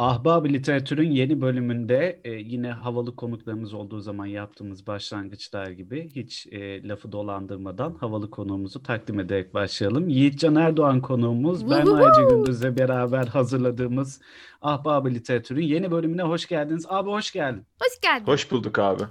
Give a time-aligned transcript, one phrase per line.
[0.00, 6.88] Ahbab Literatür'ün yeni bölümünde e, yine havalı konuklarımız olduğu zaman yaptığımız başlangıçlar gibi hiç e,
[6.88, 10.08] lafı dolandırmadan havalı konuğumuzu takdim ederek başlayalım.
[10.08, 14.20] Yiğitcan Erdoğan konuğumuz, ben Ayca Gündüz'le beraber hazırladığımız
[14.62, 16.86] Ahbab Literatür'ün yeni bölümüne hoş geldiniz.
[16.88, 17.66] Abi hoş geldin.
[17.82, 18.26] Hoş geldin.
[18.26, 19.02] Hoş bulduk abi.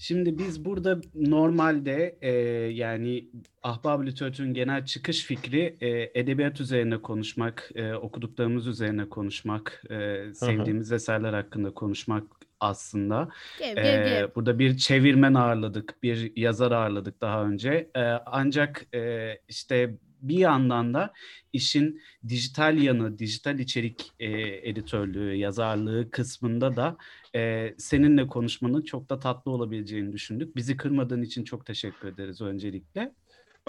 [0.00, 2.30] Şimdi biz burada normalde e,
[2.72, 3.28] yani
[3.62, 10.92] ahbab literatürün genel çıkış fikri e, edebiyat üzerine konuşmak, e, okuduklarımız üzerine konuşmak, e, sevdiğimiz
[10.92, 12.24] eserler hakkında konuşmak
[12.60, 13.28] aslında.
[13.58, 14.28] Gev, E, gev, gev.
[14.34, 17.90] burada bir çevirmen ağırladık, bir yazar ağırladık daha önce.
[17.96, 21.12] E, ancak e, işte bir yandan da
[21.52, 24.30] işin dijital yanı, dijital içerik e,
[24.68, 26.96] editörlüğü, yazarlığı kısmında da
[27.36, 30.56] e, seninle konuşmanın çok da tatlı olabileceğini düşündük.
[30.56, 33.12] Bizi kırmadığın için çok teşekkür ederiz öncelikle.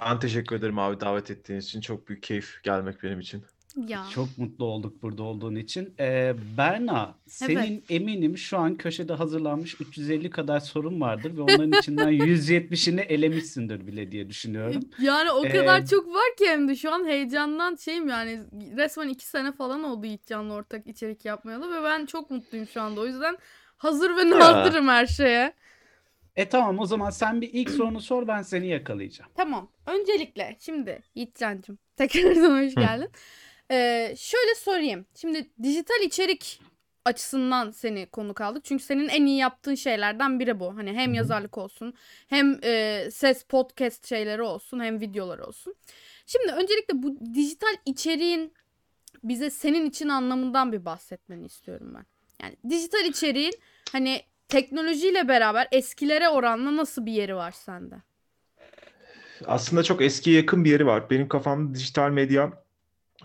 [0.02, 1.82] Ben teşekkür ederim abi davet ettiğiniz için.
[1.82, 3.44] Çok büyük keyif gelmek benim için.
[3.88, 4.06] Ya.
[4.14, 5.94] Çok mutlu olduk burada olduğun için.
[6.00, 12.14] Ee, Berna, senin eminim şu an köşede hazırlanmış 350 kadar sorun vardır ve onların içinden
[12.14, 14.82] 170'ini elemişsindir bile diye düşünüyorum.
[15.02, 18.40] Yani o Ee, kadar çok var ki hem de şu an heyecandan şeyim yani
[18.78, 23.02] resmen iki sene falan oldu Yiğitcan'la ortak içerik yapmayalı ve ben çok mutluyum şu anda.
[23.02, 23.38] O yüzden
[23.82, 25.54] hazır ve nazırım her şeye.
[26.36, 29.32] E tamam o zaman sen bir ilk sorunu sor ben seni yakalayacağım.
[29.36, 29.72] Tamam.
[29.86, 33.10] Öncelikle şimdi Yiğitcan'cığım tekrardan hoş geldin.
[33.72, 35.06] Ee, şöyle sorayım.
[35.16, 36.62] Şimdi dijital içerik
[37.06, 38.66] açısından seni konuk aldık.
[38.66, 40.78] Çünkü senin en iyi yaptığın şeylerden biri bu.
[40.78, 41.94] Hani hem yazarlık olsun,
[42.28, 45.76] hem e, ses podcast şeyleri olsun, hem videolar olsun.
[46.26, 48.54] Şimdi öncelikle bu dijital içeriğin
[49.24, 52.06] bize senin için anlamından bir bahsetmeni istiyorum ben.
[52.42, 53.54] Yani dijital içeriğin
[53.92, 57.96] hani teknolojiyle beraber eskilere oranla nasıl bir yeri var sende?
[59.46, 61.10] Aslında çok eskiye yakın bir yeri var.
[61.10, 62.64] Benim kafamda dijital medya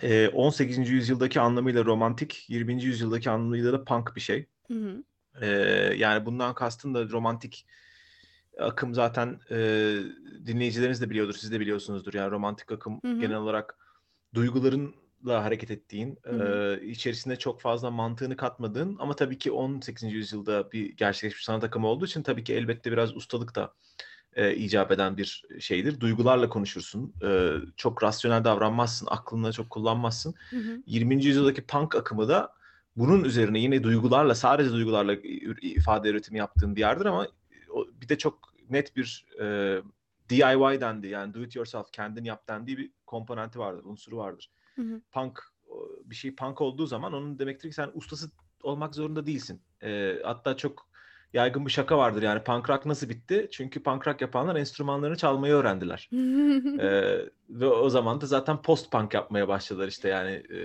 [0.03, 0.93] e, 18.
[0.93, 2.83] yüzyıldaki anlamıyla romantik, 20.
[2.85, 4.47] yüzyıldaki anlamıyla da punk bir şey.
[4.69, 5.03] Hı hı.
[5.41, 5.47] E,
[5.97, 7.67] yani bundan kastım da romantik
[8.59, 9.57] akım zaten e,
[10.47, 12.15] dinleyicileriniz de biliyordur, siz de biliyorsunuzdur.
[12.15, 13.21] Yani romantik akım Hı hı.
[13.21, 13.79] genel olarak
[15.27, 16.79] duygularınla hareket ettiğin, Hı hı.
[16.83, 20.13] e, içerisine çok fazla mantığını katmadığın ama tabii ki 18.
[20.13, 23.75] yüzyılda bir gerçekleşmiş sanat akımı olduğu için tabii ki elbette biraz ustalık da
[24.37, 26.01] e, icap eden bir şeydir.
[26.01, 27.15] Duygularla konuşursun.
[27.23, 29.09] E, çok rasyonel davranmazsın.
[29.11, 30.35] Aklını çok kullanmazsın.
[30.51, 30.83] Hı hı.
[30.87, 31.25] 20.
[31.25, 32.53] yüzyıldaki punk akımı da
[32.97, 35.15] bunun üzerine yine duygularla, sadece duygularla
[35.63, 37.29] ifade üretimi yaptığın bir yerdir ama
[38.01, 38.39] bir de çok
[38.71, 39.47] net bir e,
[40.29, 41.07] DIY dendi.
[41.07, 44.51] Yani do it yourself, kendin yap dendiği bir komponenti vardır, unsuru vardır.
[44.77, 45.01] Hı hı.
[45.13, 45.41] Punk
[46.05, 48.31] bir şey punk olduğu zaman onun demektir ki sen ustası
[48.63, 49.63] olmak zorunda değilsin.
[49.83, 50.89] E, hatta çok
[51.33, 53.49] yaygın bir şaka vardır yani punk rock nasıl bitti?
[53.53, 56.11] Çünkü punk rock yapanlar enstrümanlarını çalmayı öğrendiler.
[56.81, 60.59] Ee, ve o zaman da zaten post punk yapmaya başladılar işte yani e,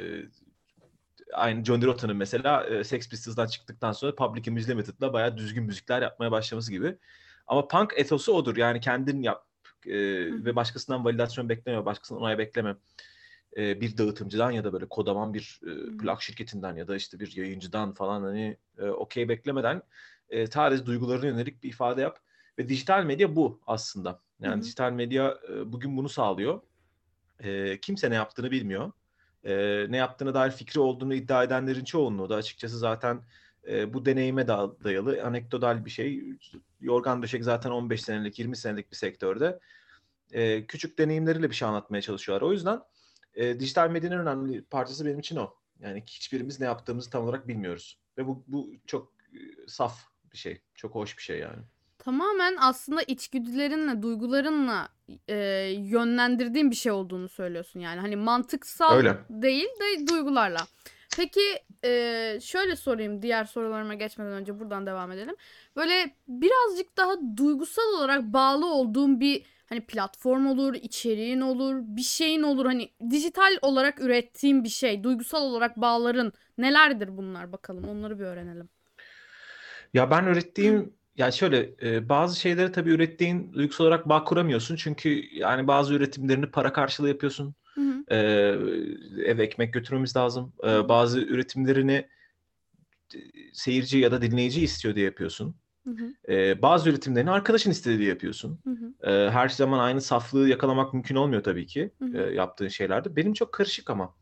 [1.34, 6.02] aynı John Rotan'ın mesela e, Sex Pistols'dan çıktıktan sonra Public Image Limited'la bayağı düzgün müzikler
[6.02, 6.98] yapmaya başlaması gibi.
[7.48, 9.46] Ama punk etosu odur yani kendin yap
[9.86, 9.96] e,
[10.46, 12.76] ve başkasından validasyon bekleme, başkasından onay bekleme.
[13.58, 17.36] E, bir dağıtımcıdan ya da böyle kodaman bir e, plak şirketinden ya da işte bir
[17.36, 19.82] yayıncıdan falan hani e, okey beklemeden
[20.30, 22.20] e, sadece duygularına yönelik bir ifade yap.
[22.60, 24.22] Ve dijital medya bu aslında.
[24.40, 24.62] Yani Hı hı.
[24.62, 26.62] dijital medya e, bugün bunu sağlıyor.
[27.40, 28.92] E, kimse ne yaptığını bilmiyor.
[29.44, 33.22] E, ne yaptığına dair fikri olduğunu iddia edenlerin çoğunluğu da açıkçası zaten
[33.68, 36.24] e, bu deneyime da dayalı anekdotal bir şey.
[36.80, 39.60] Yorgan Döşek zaten 15 senelik, 20 senelik bir sektörde.
[40.32, 42.48] E, küçük deneyimleriyle bir şey anlatmaya çalışıyorlar.
[42.48, 42.80] O yüzden
[43.36, 45.54] e, dijital medyanın önemli parçası benim için o.
[45.80, 48.00] Yani hiçbirimiz ne yaptığımızı tam olarak bilmiyoruz.
[48.18, 50.00] Ve bu, bu çok e, saf
[50.34, 50.62] bir şey.
[50.76, 51.62] Çok hoş bir şey yani.
[51.98, 54.90] Tamamen aslında içgüdülerinle, duygularınla
[55.28, 55.36] e,
[55.78, 58.00] yönlendirdiğin bir şey olduğunu söylüyorsun yani.
[58.00, 59.18] Hani mantıksal Öyle.
[59.30, 60.68] değil de duygularla.
[61.18, 61.42] Peki
[61.84, 65.36] e, şöyle sorayım diğer sorularıma geçmeden önce buradan devam edelim.
[65.76, 72.44] Böyle birazcık daha duygusal olarak bağlı olduğun bir hani platform olur, içeriğin olur, bir şeyin
[72.44, 72.66] olur.
[72.66, 78.70] Hani dijital olarak ürettiğin bir şey, duygusal olarak bağların nelerdir bunlar bakalım onları bir öğrenelim.
[79.94, 84.76] Ya ben ürettiğim ya şöyle e, bazı şeyleri tabii ürettiğin duygusal olarak bağ kuramıyorsun.
[84.76, 87.56] Çünkü yani bazı üretimlerini para karşılığı yapıyorsun.
[87.76, 88.16] Hı hı.
[88.16, 88.18] E,
[89.26, 90.54] eve ekmek götürmemiz lazım.
[90.64, 92.08] E, bazı üretimlerini
[93.16, 93.20] e,
[93.54, 95.56] seyirci ya da dinleyici istiyor diye yapıyorsun.
[95.88, 96.34] Hı hı.
[96.34, 98.60] E, bazı üretimlerini arkadaşın istediği yapıyorsun.
[98.64, 99.12] Hı hı.
[99.12, 102.18] E, her zaman aynı saflığı yakalamak mümkün olmuyor tabii ki Hı hı.
[102.18, 103.16] e, yaptığın şeylerde.
[103.16, 104.16] Benim çok karışık ama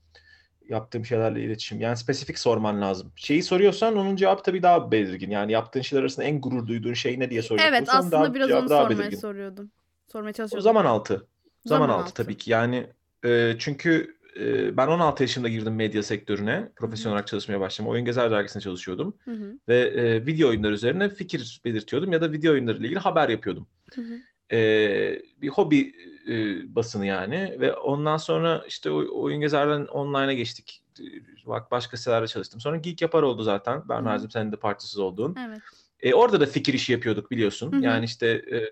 [0.69, 1.81] yaptığım şeylerle iletişim.
[1.81, 3.11] Yani spesifik sorman lazım.
[3.15, 5.31] Şeyi soruyorsan onun cevabı tabii daha belirgin.
[5.31, 8.51] Yani yaptığın şeyler arasında en gurur duyduğun şey ne diye soracak Evet aslında daha, biraz
[8.51, 9.17] onu daha sormaya belirgin.
[9.17, 9.71] soruyordum.
[10.12, 10.63] Sormaya O çalışıyordum.
[10.63, 11.13] zaman altı.
[11.13, 11.27] Zaman,
[11.65, 12.23] Zaman altı altı.
[12.23, 12.51] tabii ki.
[12.51, 12.88] Yani
[13.25, 16.69] e, çünkü e, ben 16 yaşında girdim medya sektörüne.
[16.75, 17.91] Profesyonel olarak çalışmaya başladım.
[17.91, 19.18] Oyun Gezer Dergisi'nde çalışıyordum.
[19.25, 19.53] Hı hı.
[19.68, 23.68] Ve e, video oyunları üzerine fikir belirtiyordum ya da video oyunları ile ilgili haber yapıyordum.
[23.95, 24.13] Hı hı.
[24.56, 25.94] E, bir hobi
[26.30, 26.36] e,
[26.75, 27.57] basını yani.
[27.59, 30.81] Ve ondan sonra işte o- Oyun Gezer'den online'a geçtik.
[31.00, 31.03] E,
[31.47, 32.59] Bak başka sitelerde çalıştım.
[32.62, 33.89] Sonra Geek Yapar oldu zaten.
[33.89, 35.36] Berna'cığım senin de partisiz olduğun.
[35.50, 35.59] Evet.
[36.01, 37.71] E, orada da fikir işi yapıyorduk biliyorsun.
[37.71, 37.81] Hı hı.
[37.81, 38.71] Yani işte e,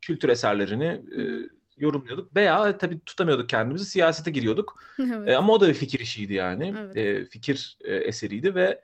[0.00, 1.22] kültür eserlerini e,
[1.80, 4.82] yorumluyorduk veya tabii tutamıyorduk kendimizi siyasete giriyorduk.
[4.98, 5.28] evet.
[5.28, 6.74] E, ama o da bir fikir işiydi yani.
[6.78, 6.96] Evet.
[6.96, 8.80] E, fikir e, eseriydi ve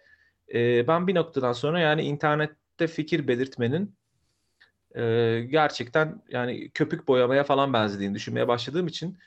[0.55, 3.95] e, ben bir noktadan sonra yani internette fikir belirtmenin
[4.97, 9.19] e, gerçekten yani köpük boyamaya falan benzediğini düşünmeye başladığım için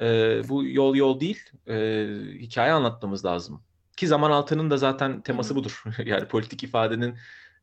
[0.00, 0.06] e,
[0.48, 2.06] bu yol yol değil e,
[2.38, 3.62] hikaye anlatmamız lazım.
[3.96, 5.82] Ki zaman altının da zaten teması budur.
[6.04, 7.14] yani politik ifadenin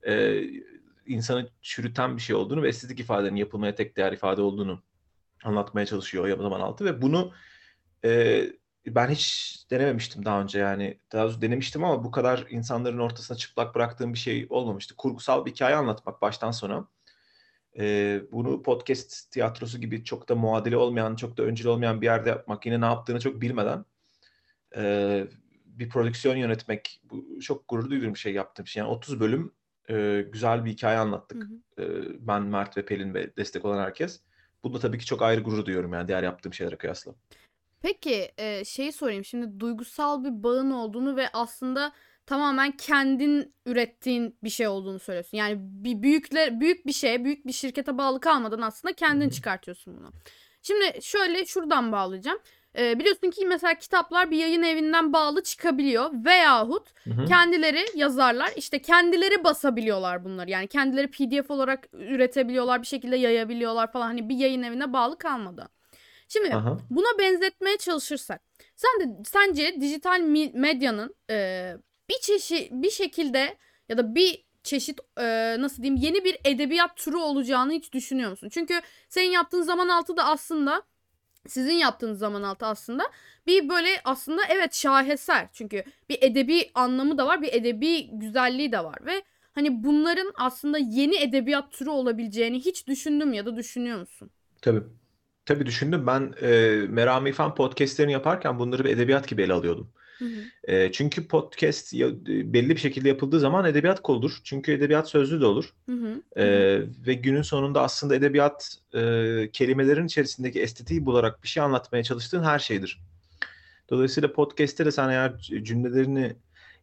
[0.07, 0.43] e,
[1.07, 4.81] insanı çürüten bir şey olduğunu ve estetik ifadenin yapılmaya tek değer ifade olduğunu
[5.43, 7.33] anlatmaya çalışıyor o zaman altı ve bunu
[8.05, 8.43] e,
[8.87, 13.75] ben hiç denememiştim daha önce yani daha doğrusu denemiştim ama bu kadar insanların ortasına çıplak
[13.75, 14.95] bıraktığım bir şey olmamıştı.
[14.95, 16.87] Kurgusal bir hikaye anlatmak baştan sona.
[17.79, 22.29] E, bunu podcast tiyatrosu gibi çok da muadili olmayan, çok da öncül olmayan bir yerde
[22.29, 23.85] yapmak, yine ne yaptığını çok bilmeden
[24.75, 25.27] e,
[25.65, 28.79] bir prodüksiyon yönetmek, bu çok gurur duyduğum bir şey yaptığım şey.
[28.79, 29.51] Yani 30 bölüm
[29.89, 31.43] e, güzel bir hikaye anlattık.
[31.43, 31.83] Hı hı.
[31.83, 34.21] E, ben, Mert ve Pelin ve destek olan herkes.
[34.65, 37.11] Bunda tabii ki çok ayrı gurur duyuyorum yani diğer yaptığım şeylere kıyasla.
[37.81, 41.91] Peki e, şeyi sorayım şimdi duygusal bir bağın olduğunu ve aslında
[42.25, 45.37] tamamen kendin ürettiğin bir şey olduğunu söylüyorsun.
[45.37, 50.11] Yani bir büyükle büyük bir şeye, büyük bir şirkete bağlı kalmadan aslında kendin çıkartıyorsun bunu.
[50.61, 52.39] Şimdi şöyle şuradan bağlayacağım.
[52.77, 57.25] E, biliyorsun ki mesela kitaplar bir yayın evinden bağlı çıkabiliyor veyahut Hı hı.
[57.25, 60.49] kendileri yazarlar işte kendileri basabiliyorlar bunları.
[60.49, 64.05] Yani kendileri PDF olarak üretebiliyorlar, bir şekilde yayabiliyorlar falan.
[64.05, 65.69] Hani bir yayın evine bağlı kalmadan.
[66.27, 66.77] Şimdi Aha.
[66.89, 68.41] Buna benzetmeye çalışırsak,
[68.75, 70.19] sen de sence dijital
[70.53, 71.77] medyanın e,
[72.09, 73.57] bir çeşit bir şekilde
[73.89, 78.49] ya da bir çeşit e, nasıl diyeyim yeni bir edebiyat türü olacağını hiç düşünüyor musun?
[78.49, 80.83] Çünkü senin yaptığın zaman altı da aslında
[81.47, 83.03] sizin yaptığınız zaman altı aslında
[83.47, 85.47] bir böyle aslında evet şaheser.
[85.53, 90.77] Çünkü bir edebi anlamı da var, bir edebi güzelliği de var ve hani bunların aslında
[90.77, 94.29] yeni edebiyat türü olabileceğini hiç düşündüm ya da düşünüyor musun?
[94.61, 94.83] Tabii.
[95.45, 96.07] Tabii düşündüm.
[96.07, 96.47] Ben e,
[96.89, 99.91] Merami Fan podcastlerini yaparken bunları bir edebiyat gibi ele alıyordum.
[100.19, 100.71] Hı hı.
[100.73, 104.31] E, çünkü podcast ya- belli bir şekilde yapıldığı zaman edebiyat koludur.
[104.43, 105.73] Çünkü edebiyat sözlü de olur.
[105.89, 106.41] Hı hı.
[106.41, 106.45] E,
[107.07, 109.01] ve günün sonunda aslında edebiyat e,
[109.53, 113.01] kelimelerin içerisindeki estetiği bularak bir şey anlatmaya çalıştığın her şeydir.
[113.89, 116.35] Dolayısıyla podcast'te de sen eğer cümlelerini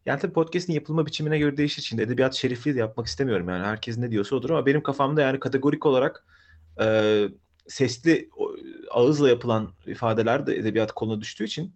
[0.05, 1.81] yani tabii podcast'in yapılma biçimine göre değişir.
[1.81, 3.65] Şimdi edebiyat şerifliği de yapmak istemiyorum yani.
[3.65, 6.25] Herkes ne diyorsa odur ama benim kafamda yani kategorik olarak
[6.81, 7.27] e,
[7.67, 8.29] sesli
[8.91, 11.73] ağızla yapılan ifadeler de edebiyat koluna düştüğü için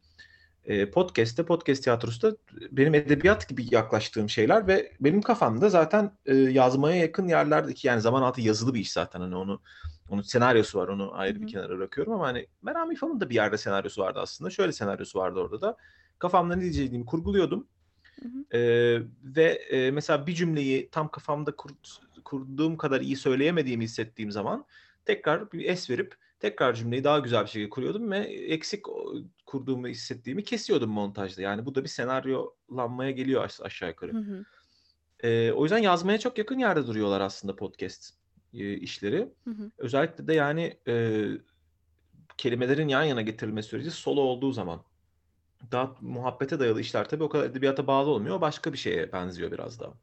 [0.68, 2.38] e, podcast'te, podcast tiyatrosu da
[2.72, 8.22] benim edebiyat gibi yaklaştığım şeyler ve benim kafamda zaten e, yazmaya yakın yerlerdeki yani zaman
[8.22, 9.62] altı yazılı bir iş zaten hani onu
[10.10, 13.36] onun senaryosu var onu ayrı Hı bir kenara bırakıyorum ama hani Merami Fan'ın da bir
[13.36, 14.50] yerde senaryosu vardı aslında.
[14.50, 15.78] Şöyle senaryosu vardı orada da.
[16.20, 17.68] Kafamda ne diyeceğimi kurguluyordum.
[18.22, 18.58] Hı hı.
[18.58, 18.62] E,
[19.24, 24.66] ve e, mesela bir cümleyi tam kafamda kur- kurduğum kadar iyi söyleyemediğimi hissettiğim zaman
[25.06, 28.86] tekrar bir es verip tekrar cümleyi daha güzel bir şekilde kuruyordum ve eksik
[29.46, 31.42] kurduğumu hissettiğimi kesiyordum montajda.
[31.42, 34.14] Yani bu da bir senaryolanmaya geliyor aş- aşağı yukarı.
[34.14, 34.46] Hı hı.
[35.24, 38.14] Ee, o yüzden yazmaya çok yakın yerde duruyorlar aslında podcast
[38.54, 39.30] e, işleri.
[39.44, 39.72] Hı hı.
[39.78, 41.26] Özellikle de yani e,
[42.38, 44.82] kelimelerin yan yana getirilme süreci solo olduğu zaman.
[45.72, 48.42] Daha muhabbete dayalı işler tabii o kadar edebiyata bağlı olmuyor.
[48.42, 49.94] Başka bir şeye benziyor biraz daha.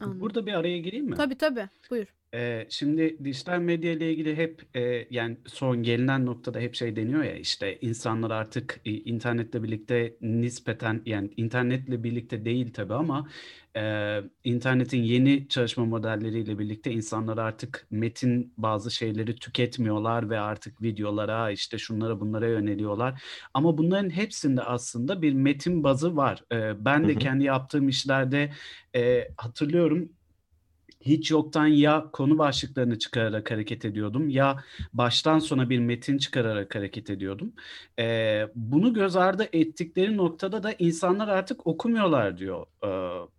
[0.00, 0.20] Anladım.
[0.20, 1.16] Burada bir araya gireyim mi?
[1.16, 1.68] Tabii tabii.
[1.90, 2.06] Buyur.
[2.34, 7.22] Ee, şimdi dijital medya ile ilgili hep e, yani son gelinen noktada hep şey deniyor
[7.24, 13.28] ya işte insanlar artık e, internetle birlikte nispeten yani internetle birlikte değil tabii ama
[13.76, 21.50] e, internetin yeni çalışma modelleriyle birlikte insanlar artık metin bazı şeyleri tüketmiyorlar ve artık videolara
[21.50, 23.22] işte şunlara bunlara yöneliyorlar.
[23.54, 26.44] Ama bunların hepsinde aslında bir metin bazı var.
[26.52, 28.52] E, ben de kendi yaptığım işlerde
[28.94, 30.15] e, hatırlıyorum
[31.06, 37.10] hiç yoktan ya konu başlıklarını çıkararak hareket ediyordum ya baştan sona bir metin çıkararak hareket
[37.10, 37.52] ediyordum.
[37.98, 42.88] Ee, bunu göz ardı ettikleri noktada da insanlar artık okumuyorlar diyor e,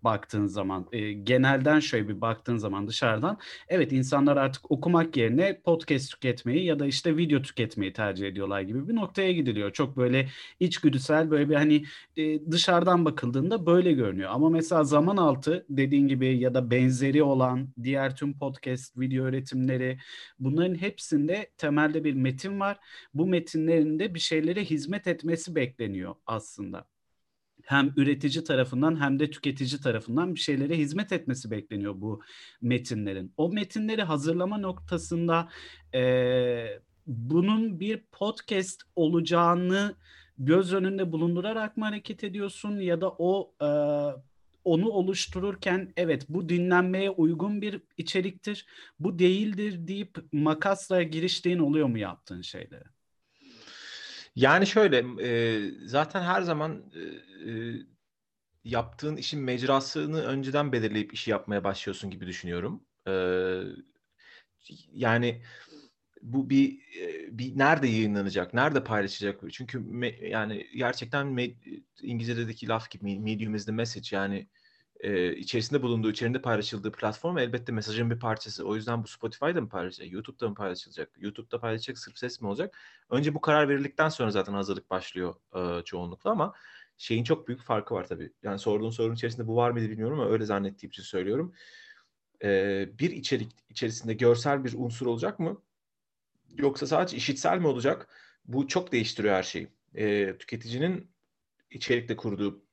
[0.04, 0.86] baktığın zaman.
[0.92, 6.80] E, genelden şöyle bir baktığın zaman dışarıdan evet insanlar artık okumak yerine podcast tüketmeyi ya
[6.80, 9.72] da işte video tüketmeyi tercih ediyorlar gibi bir noktaya gidiliyor.
[9.74, 11.84] Çok böyle içgüdüsel böyle bir hani
[12.18, 14.30] e, dışarıdan bakıldığında böyle görünüyor.
[14.34, 19.26] Ama mesela zaman altı dediğin gibi ya da benzeri olan yapan diğer tüm podcast, video
[19.26, 19.98] üretimleri
[20.40, 22.78] bunların hepsinde temelde bir metin var.
[23.14, 26.88] Bu metinlerin de bir şeylere hizmet etmesi bekleniyor aslında
[27.66, 32.22] hem üretici tarafından hem de tüketici tarafından bir şeylere hizmet etmesi bekleniyor bu
[32.62, 33.34] metinlerin.
[33.38, 35.50] O metinleri hazırlama noktasında
[35.94, 39.96] e, bunun bir podcast olacağını
[40.38, 43.68] göz önünde bulundurarak mı hareket ediyorsun ya da o e,
[44.68, 48.66] onu oluştururken evet bu dinlenmeye uygun bir içeriktir,
[49.00, 52.84] bu değildir deyip makasla giriştiğin oluyor mu yaptığın şeylere?
[54.36, 57.74] Yani şöyle e, zaten her zaman e, e,
[58.64, 62.84] yaptığın işin mecrasını önceden belirleyip işi yapmaya başlıyorsun gibi düşünüyorum.
[63.08, 63.14] E,
[64.94, 65.42] yani
[66.22, 66.80] bu bir
[67.32, 69.42] bir nerede yayınlanacak, nerede paylaşacak?
[69.52, 71.50] Çünkü me, yani gerçekten me,
[72.02, 74.48] İngilizce'deki laf gibi medium is the message yani
[75.00, 78.66] e, içerisinde bulunduğu, içerisinde paylaşıldığı platform elbette mesajın bir parçası.
[78.68, 82.78] O yüzden bu Spotify'da mı paylaşılacak, YouTube'da mı paylaşılacak, YouTube'da paylaşacak sırf ses mi olacak?
[83.10, 86.54] Önce bu karar verildikten sonra zaten hazırlık başlıyor e, çoğunlukla ama
[86.98, 88.34] şeyin çok büyük farkı var tabii.
[88.44, 91.54] Yani sorduğun sorunun içerisinde bu var mıydı bilmiyorum ama öyle zannettiğim için söylüyorum.
[92.44, 95.62] E, bir içerik içerisinde görsel bir unsur olacak mı?
[96.56, 98.08] Yoksa sadece işitsel mi olacak?
[98.46, 99.68] Bu çok değiştiriyor her şeyi.
[99.96, 101.12] E, tüketicinin
[101.72, 102.64] içerikle kurduğu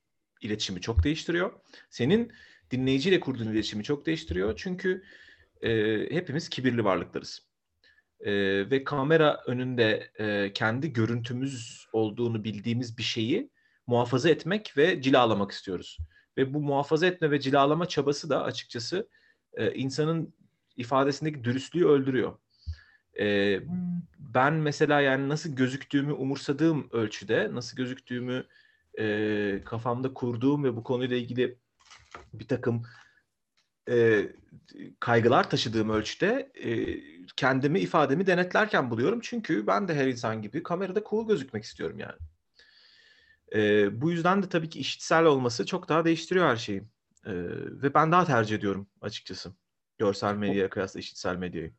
[0.40, 1.52] iletişimi çok değiştiriyor.
[1.90, 2.33] Senin
[2.71, 4.57] dinleyiciyle kurduğun iletişimi çok değiştiriyor.
[4.57, 5.04] Çünkü
[5.62, 5.71] e,
[6.11, 7.49] hepimiz kibirli varlıklarız.
[8.21, 8.33] E,
[8.71, 13.50] ve kamera önünde e, kendi görüntümüz olduğunu bildiğimiz bir şeyi
[13.87, 15.99] muhafaza etmek ve cilalamak istiyoruz.
[16.37, 19.09] Ve bu muhafaza etme ve cilalama çabası da açıkçası
[19.54, 20.35] e, insanın
[20.76, 22.38] ifadesindeki dürüstlüğü öldürüyor.
[23.21, 23.61] E,
[24.18, 28.47] ben mesela yani nasıl gözüktüğümü umursadığım ölçüde, nasıl gözüktüğümü
[28.99, 31.59] e, kafamda kurduğum ve bu konuyla ilgili
[32.33, 32.87] bir takım
[33.88, 34.28] e,
[35.00, 37.00] kaygılar taşıdığım ölçüde e,
[37.37, 39.21] kendimi ifademi denetlerken buluyorum.
[39.23, 42.18] Çünkü ben de her insan gibi kamerada cool gözükmek istiyorum yani.
[43.54, 46.80] E, bu yüzden de tabii ki işitsel olması çok daha değiştiriyor her şeyi.
[47.26, 47.33] E,
[47.83, 49.52] ve ben daha tercih ediyorum açıkçası.
[49.99, 51.73] Görsel medyaya kıyasla işitsel medyayı.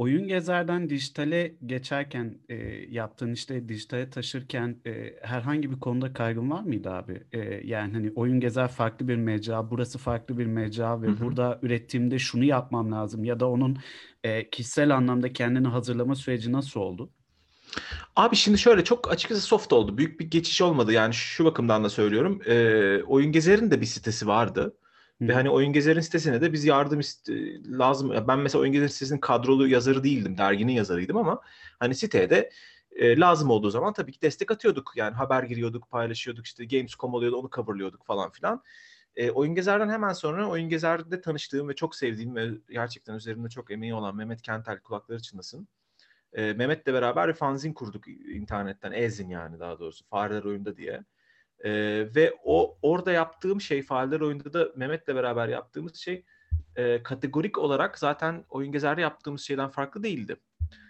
[0.00, 2.54] Oyun Gezer'den dijitale geçerken e,
[2.90, 7.22] yaptığın işte dijitale taşırken e, herhangi bir konuda kaygın var mıydı abi?
[7.32, 11.20] E, yani hani Oyun Gezer farklı bir mecra, burası farklı bir mecra ve Hı hı.
[11.20, 13.78] burada ürettiğimde şunu yapmam lazım ya da onun
[14.24, 17.10] e, kişisel anlamda kendini hazırlama süreci nasıl oldu?
[18.16, 19.98] Abi şimdi şöyle çok açıkçası soft oldu.
[19.98, 20.92] Büyük bir geçiş olmadı.
[20.92, 22.40] Yani şu bakımdan da söylüyorum.
[22.46, 24.76] E, Oyun Gezer'in de bir sitesi vardı.
[25.20, 28.14] Ve hani Oyun Gezer'in sitesine de biz yardım iste- lazım.
[28.28, 30.38] Ben mesela Oyun Gezer sitesinin kadrolu yazarı değildim.
[30.38, 31.40] Derginin yazarıydım ama
[31.78, 32.50] hani siteye de
[32.92, 34.92] e, lazım olduğu zaman tabii ki destek atıyorduk.
[34.96, 36.46] Yani haber giriyorduk, paylaşıyorduk.
[36.46, 38.62] işte Gamescom oluyordu, onu coverlıyorduk falan filan.
[39.16, 43.70] E, Oyun Gezer'den hemen sonra Oyun Gezer'de tanıştığım ve çok sevdiğim ve gerçekten üzerinde çok
[43.70, 45.68] emeği olan Mehmet Kentel kulakları çınlasın.
[46.32, 48.92] E, Mehmet'le beraber bir fanzin kurduk internetten.
[48.92, 50.04] Ezin yani daha doğrusu.
[50.06, 51.04] Fareler Oyunda diye.
[51.64, 51.70] Ee,
[52.16, 56.24] ve o orada yaptığım şey Failler oyunda da Mehmet'le beraber yaptığımız şey
[56.76, 60.36] e, kategorik olarak zaten oyun gezerde yaptığımız şeyden farklı değildi.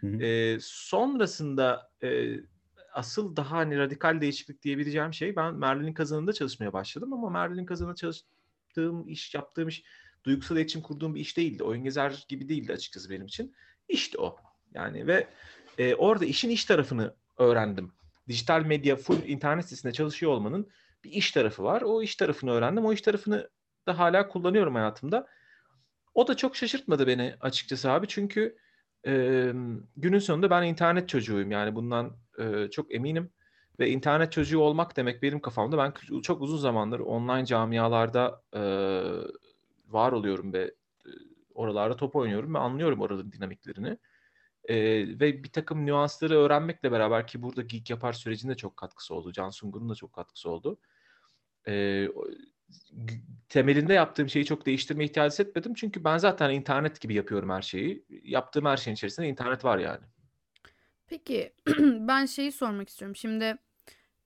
[0.00, 0.58] Hı hı.
[0.60, 2.36] Sonrasında e,
[2.92, 7.94] asıl daha hani radikal değişiklik diyebileceğim şey ben Merlin'in kazanında çalışmaya başladım ama Merlin'in kazanında
[7.94, 9.84] çalıştığım iş, yaptığım iş
[10.24, 11.64] duygusal iletişim kurduğum bir iş değildi.
[11.64, 13.54] Oyun gezer gibi değildi açıkçası benim için.
[13.88, 14.36] İşte o.
[14.74, 15.26] Yani ve
[15.78, 17.92] e, orada işin iş tarafını öğrendim
[18.30, 20.70] dijital medya full internet sitesinde çalışıyor olmanın
[21.04, 21.82] bir iş tarafı var.
[21.82, 22.84] O iş tarafını öğrendim.
[22.84, 23.50] O iş tarafını
[23.87, 25.26] da hala kullanıyorum hayatımda.
[26.14, 28.06] O da çok şaşırtmadı beni açıkçası abi.
[28.08, 28.56] Çünkü
[29.06, 29.12] e,
[29.96, 31.50] günün sonunda ben internet çocuğuyum.
[31.50, 33.30] Yani bundan e, çok eminim.
[33.78, 35.78] Ve internet çocuğu olmak demek benim kafamda.
[35.78, 38.62] Ben çok uzun zamandır online camialarda e,
[39.88, 40.62] var oluyorum ve
[41.06, 41.10] e,
[41.54, 43.99] oralarda top oynuyorum ve anlıyorum oranın dinamiklerini.
[44.70, 44.76] Ee,
[45.20, 49.32] ve bir takım nüansları öğrenmekle beraber ki burada Geek Yapar sürecinde çok katkısı oldu.
[49.32, 50.78] Can Sungur'un da çok katkısı oldu.
[51.68, 52.08] Ee,
[53.48, 55.74] temelinde yaptığım şeyi çok değiştirme ihtiyacı hissetmedim.
[55.74, 58.04] Çünkü ben zaten internet gibi yapıyorum her şeyi.
[58.22, 60.04] Yaptığım her şeyin içerisinde internet var yani.
[61.06, 61.52] Peki
[62.08, 63.16] ben şeyi sormak istiyorum.
[63.16, 63.56] Şimdi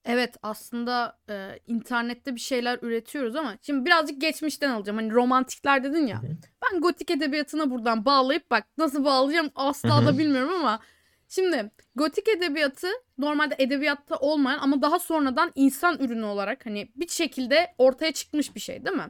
[0.05, 4.97] Evet aslında e, internette bir şeyler üretiyoruz ama şimdi birazcık geçmişten alacağım.
[4.97, 6.23] Hani romantikler dedin ya.
[6.23, 6.37] Hı hı.
[6.71, 10.79] Ben gotik edebiyatına buradan bağlayıp bak nasıl bağlayacağım asla da bilmiyorum ama
[11.27, 17.73] şimdi gotik edebiyatı normalde edebiyatta olmayan ama daha sonradan insan ürünü olarak hani bir şekilde
[17.77, 19.07] ortaya çıkmış bir şey değil mi?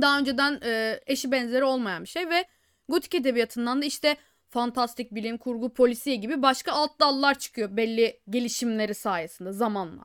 [0.00, 2.44] Daha önceden e, eşi benzeri olmayan bir şey ve
[2.88, 4.16] gotik edebiyatından da işte
[4.50, 10.04] fantastik bilim kurgu polisiye gibi başka alt dallar çıkıyor belli gelişimleri sayesinde zamanla.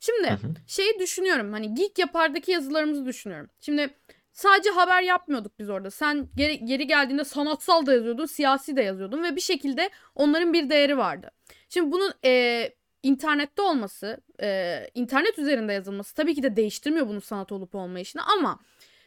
[0.00, 0.54] Şimdi Hı hı.
[0.66, 3.50] şeyi düşünüyorum hani Geek Yapar'daki yazılarımızı düşünüyorum.
[3.60, 3.94] Şimdi
[4.36, 5.90] sadece haber yapmıyorduk biz orada.
[5.90, 10.70] Sen geri, geri geldiğinde sanatsal da yazıyordun, siyasi de yazıyordun ve bir şekilde onların bir
[10.70, 11.30] değeri vardı.
[11.68, 12.70] Şimdi bunun e,
[13.02, 18.58] internette olması, e, internet üzerinde yazılması tabii ki de değiştirmiyor bunun sanat olup olmayışını ama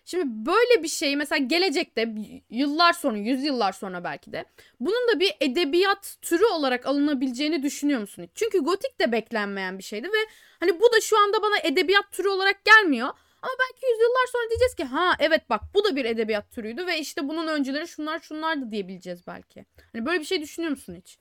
[0.05, 2.15] Şimdi böyle bir şey mesela gelecekte
[2.49, 4.45] yıllar sonra, yüzyıllar sonra belki de
[4.79, 8.29] bunun da bir edebiyat türü olarak alınabileceğini düşünüyor musun?
[8.35, 12.27] Çünkü gotik de beklenmeyen bir şeydi ve hani bu da şu anda bana edebiyat türü
[12.27, 13.09] olarak gelmiyor.
[13.41, 16.99] Ama belki yüzyıllar sonra diyeceğiz ki ha evet bak bu da bir edebiyat türüydü ve
[16.99, 19.65] işte bunun öncüleri şunlar şunlardı diyebileceğiz belki.
[19.93, 21.17] Hani böyle bir şey düşünüyor musun hiç?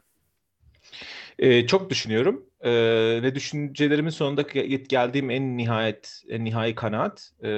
[1.38, 2.70] Ee, çok düşünüyorum ee,
[3.22, 4.42] ve düşüncelerimin sonunda
[4.76, 7.48] geldiğim en nihayet, en nihai kanaat e,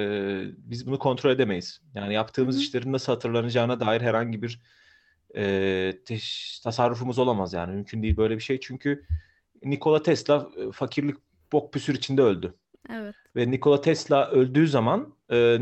[0.57, 1.81] biz bunu kontrol edemeyiz.
[1.95, 2.63] Yani yaptığımız Hı-hı.
[2.63, 4.61] işlerin nasıl hatırlanacağına dair herhangi bir
[5.35, 5.43] e,
[6.05, 9.05] teş- tasarrufumuz olamaz yani mümkün değil böyle bir şey çünkü
[9.63, 11.15] Nikola Tesla fakirlik
[11.51, 12.55] bok püsür içinde öldü.
[12.89, 13.15] Evet.
[13.35, 15.59] Ve Nikola Tesla öldüğü zaman e, e,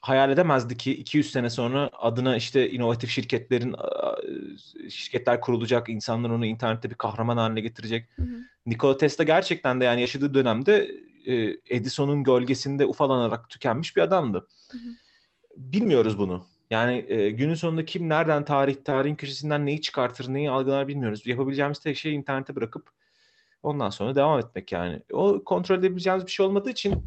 [0.00, 6.46] hayal edemezdi ki 200 sene sonra adına işte inovatif şirketlerin e, şirketler kurulacak, insanlar onu
[6.46, 8.08] internette bir kahraman haline getirecek.
[8.16, 8.36] Hı hı.
[8.66, 10.90] Nikola Tesla gerçekten de yani yaşadığı dönemde
[11.26, 14.46] e, Edison'un gölgesinde ufalanarak tükenmiş bir adamdı.
[14.70, 14.90] Hı hı.
[15.56, 16.46] Bilmiyoruz bunu.
[16.70, 21.26] Yani e, günün sonunda kim nereden tarih, tarihin köşesinden neyi çıkartır, neyi algılar bilmiyoruz.
[21.26, 22.90] Yapabileceğimiz tek şey internete bırakıp
[23.66, 25.02] Ondan sonra devam etmek yani.
[25.12, 27.04] O kontrol edebileceğimiz bir şey olmadığı için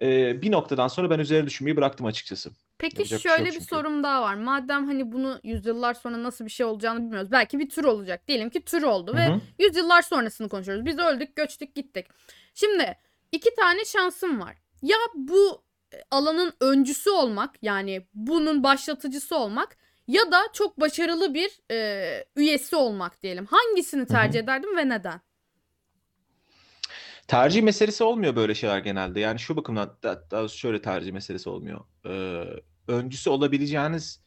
[0.00, 2.50] e, bir noktadan sonra ben üzerine düşünmeyi bıraktım açıkçası.
[2.78, 4.34] Peki Yapacak şöyle bir, şey bir sorum daha var.
[4.34, 7.32] Madem hani bunu yüzyıllar sonra nasıl bir şey olacağını bilmiyoruz.
[7.32, 8.28] Belki bir tür olacak.
[8.28, 9.40] Diyelim ki tür oldu ve Hı-hı.
[9.58, 10.86] yüzyıllar sonrasını konuşuyoruz.
[10.86, 12.06] Biz öldük, göçtük, gittik.
[12.54, 12.96] Şimdi
[13.32, 14.56] iki tane şansım var.
[14.82, 15.62] Ya bu
[15.94, 19.76] e, alanın öncüsü olmak yani bunun başlatıcısı olmak
[20.08, 23.46] ya da çok başarılı bir e, üyesi olmak diyelim.
[23.46, 24.44] Hangisini tercih Hı-hı.
[24.44, 25.20] ederdim ve neden?
[27.28, 29.20] Tercih meselesi olmuyor böyle şeyler genelde.
[29.20, 31.80] Yani şu bakımdan daha şöyle tercih meselesi olmuyor.
[32.06, 32.44] Ee,
[32.88, 34.20] öncüsü olabileceğiniz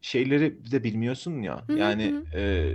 [0.00, 1.64] şeyleri de bilmiyorsun ya.
[1.76, 2.72] Yani e,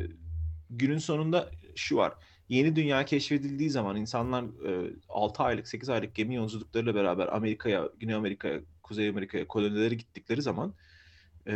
[0.69, 2.13] günün sonunda şu var.
[2.49, 8.15] Yeni dünya keşfedildiği zaman insanlar e, 6 aylık 8 aylık gemi yolculuklarıyla beraber Amerika'ya, Güney
[8.15, 10.73] Amerika'ya, Kuzey Amerika'ya kolonileri gittikleri zaman
[11.47, 11.53] e,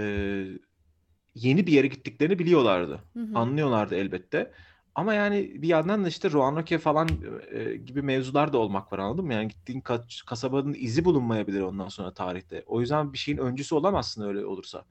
[1.36, 3.00] yeni bir yere gittiklerini biliyorlardı.
[3.14, 3.38] Hı hı.
[3.38, 4.52] Anlıyorlardı elbette.
[4.96, 7.08] Ama yani bir yandan da işte Roanoke falan
[7.52, 9.34] e, gibi mevzular da olmak var anladın mı?
[9.34, 12.64] Yani gittiğin ka- kasabanın izi bulunmayabilir ondan sonra tarihte.
[12.68, 14.86] O yüzden bir şeyin öncüsü olamazsın öyle olursa.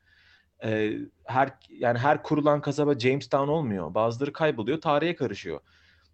[0.65, 0.93] E,
[1.25, 3.95] her yani her kurulan kasaba Jamestown olmuyor.
[3.95, 5.61] Bazıları kayboluyor, tarihe karışıyor.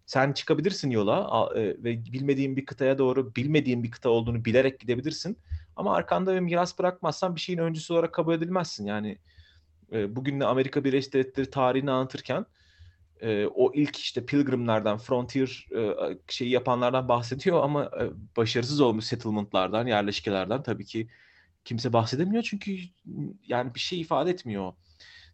[0.05, 5.37] Sen çıkabilirsin yola e, ve bilmediğin bir kıtaya doğru bilmediğin bir kıta olduğunu bilerek gidebilirsin.
[5.75, 8.85] Ama arkanda bir miras bırakmazsan bir şeyin öncüsü olarak kabul edilmezsin.
[8.85, 9.19] Yani
[9.91, 12.45] e, bugün de Amerika Birleşik Devletleri tarihini anlatırken
[13.21, 15.95] e, o ilk işte Pilgrimlerden, Frontier e,
[16.29, 21.07] şeyi yapanlardan bahsediyor ama e, başarısız olmuş settlement'lardan, yerleşkelerden tabii ki
[21.65, 22.77] kimse bahsedemiyor çünkü
[23.47, 24.73] yani bir şey ifade etmiyor.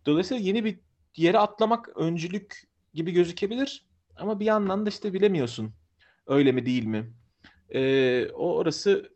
[0.06, 0.80] Dolayısıyla yeni bir
[1.16, 5.74] yere atlamak öncülük gibi gözükebilir ama bir yandan da işte bilemiyorsun.
[6.28, 7.14] Öyle mi değil mi?
[7.70, 9.14] E, o orası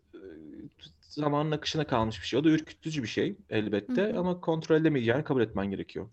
[1.02, 2.40] zamanın akışına kalmış bir şey.
[2.40, 6.10] O da ürkütücü bir şey elbette hı ama kontrol edemeyeceğini kabul etmen gerekiyor.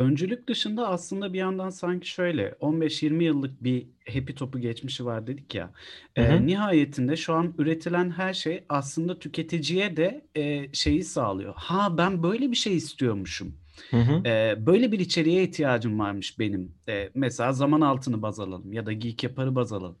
[0.00, 5.54] Öncülük dışında aslında bir yandan sanki şöyle 15-20 yıllık bir happy topu geçmişi var dedik
[5.54, 5.72] ya.
[6.16, 6.46] Hı hı.
[6.46, 11.54] nihayetinde şu an üretilen her şey aslında tüketiciye de e, şeyi sağlıyor.
[11.56, 13.56] Ha ben böyle bir şey istiyormuşum.
[13.90, 14.26] Hı hı.
[14.26, 16.74] E, böyle bir içeriğe ihtiyacım varmış benim.
[16.88, 19.98] E, mesela zaman altını baz alalım ya da Geek Yapar'ı baz alalım.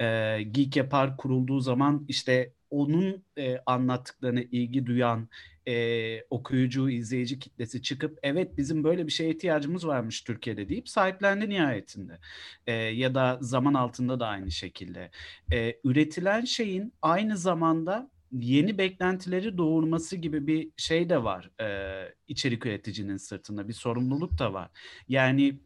[0.00, 5.28] E, Geek Yapar kurulduğu zaman işte onun e, anlattıklarına ilgi duyan
[5.68, 11.48] e, okuyucu, izleyici kitlesi çıkıp evet bizim böyle bir şeye ihtiyacımız varmış Türkiye'de deyip sahiplendi
[11.48, 12.18] nihayetinde.
[12.66, 15.10] E, ya da zaman altında da aynı şekilde.
[15.52, 22.66] E, üretilen şeyin aynı zamanda yeni beklentileri doğurması gibi bir şey de var e, içerik
[22.66, 24.70] üreticinin sırtında bir sorumluluk da var.
[25.08, 25.60] Yani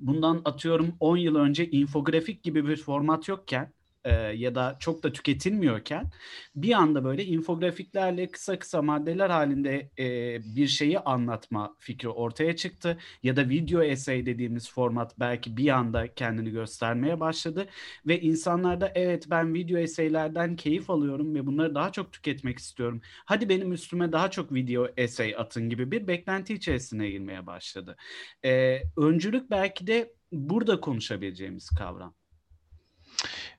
[0.00, 3.72] bundan atıyorum 10 yıl önce infografik gibi bir format yokken
[4.04, 6.10] e, ya da çok da tüketilmiyorken
[6.54, 12.98] bir anda böyle infografiklerle kısa kısa maddeler halinde e, bir şeyi anlatma fikri ortaya çıktı.
[13.22, 17.66] Ya da video essay dediğimiz format belki bir anda kendini göstermeye başladı.
[18.06, 23.00] Ve insanlar da evet ben video essaylerden keyif alıyorum ve bunları daha çok tüketmek istiyorum.
[23.24, 27.96] Hadi benim üstüme daha çok video essay atın gibi bir beklenti içerisine girmeye başladı.
[28.44, 32.19] E, öncülük belki de burada konuşabileceğimiz kavram.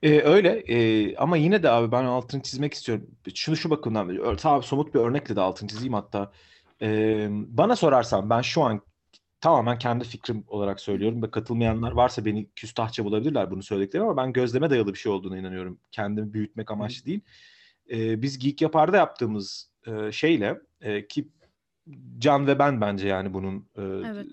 [0.03, 3.07] Ee, öyle ee, ama yine de abi ben altını çizmek istiyorum.
[3.35, 6.31] Şunu şu bakımdan tabii somut bir örnekle de altını çizeyim hatta.
[6.81, 8.81] Ee, bana sorarsan ben şu an
[9.41, 14.33] tamamen kendi fikrim olarak söylüyorum ve katılmayanlar varsa beni küstahça bulabilirler bunu söylediklerim ama ben
[14.33, 15.79] gözleme dayalı bir şey olduğuna inanıyorum.
[15.91, 17.21] Kendimi büyütmek amaçlı değil.
[17.91, 21.27] Ee, biz Geek Yapar'da yaptığımız e, şeyle e, ki
[22.17, 24.27] Can ve ben bence yani bunun e, Evet.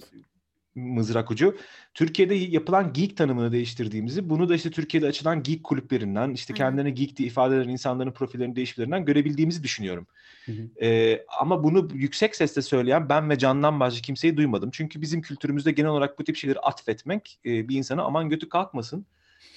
[0.79, 1.57] Mızrak ucu.
[1.95, 6.67] Türkiye'de yapılan geek tanımını değiştirdiğimizi, bunu da işte Türkiye'de açılan geek kulüplerinden, işte Aynen.
[6.67, 10.07] kendilerini geek diye ifade eden insanların profillerinin değişmelerinden görebildiğimizi düşünüyorum.
[10.47, 10.85] Hı hı.
[10.85, 14.71] Ee, ama bunu yüksek sesle söyleyen ben ve Can'dan başka kimseyi duymadım.
[14.73, 19.07] Çünkü bizim kültürümüzde genel olarak bu tip şeyleri atfetmek e, bir insana aman götü kalkmasın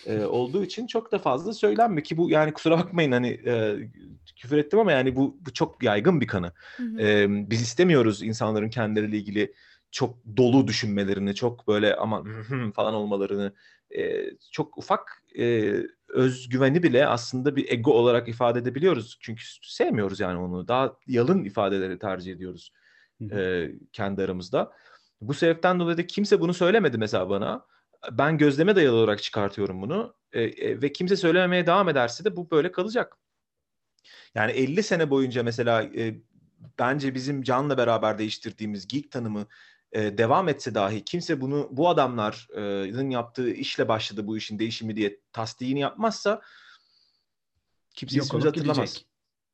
[0.05, 3.75] e, olduğu için çok da fazla söylenmiyor ki bu yani kusura bakmayın hani e,
[4.35, 6.51] küfür ettim ama yani bu, bu çok yaygın bir kanı.
[6.77, 7.01] Hı hı.
[7.01, 9.53] Ee, biz istemiyoruz insanların kendileriyle ilgili
[9.91, 12.43] çok dolu düşünmelerini, çok böyle aman
[12.75, 13.53] falan olmalarını.
[13.97, 15.73] Ee, çok ufak e,
[16.09, 19.17] özgüveni bile aslında bir ego olarak ifade edebiliyoruz.
[19.21, 20.67] Çünkü sevmiyoruz yani onu.
[20.67, 22.71] Daha yalın ifadeleri tercih ediyoruz
[23.31, 24.71] e, kendi aramızda.
[25.21, 27.65] Bu sebepten dolayı da kimse bunu söylemedi mesela bana.
[28.11, 30.15] Ben gözleme dayalı olarak çıkartıyorum bunu.
[30.33, 33.17] E, e, ve kimse söylememeye devam ederse de bu böyle kalacak.
[34.35, 36.15] Yani 50 sene boyunca mesela e,
[36.79, 39.47] bence bizim Can'la beraber değiştirdiğimiz geek tanımı
[39.91, 45.19] e, devam etse dahi kimse bunu bu adamların yaptığı işle başladı bu işin değişimi diye
[45.33, 46.41] tasdiğini yapmazsa
[47.95, 48.77] kimse Yok ismimizi hatırlamaz.
[48.77, 49.07] gidecek.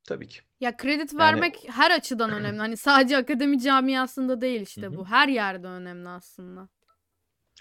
[0.04, 0.40] Tabii ki.
[0.60, 2.58] Ya kredi vermek her açıdan önemli.
[2.58, 4.96] Hani sadece akademi camiasında değil işte Hı hı.
[4.96, 5.06] bu.
[5.06, 6.68] Her yerde önemli aslında.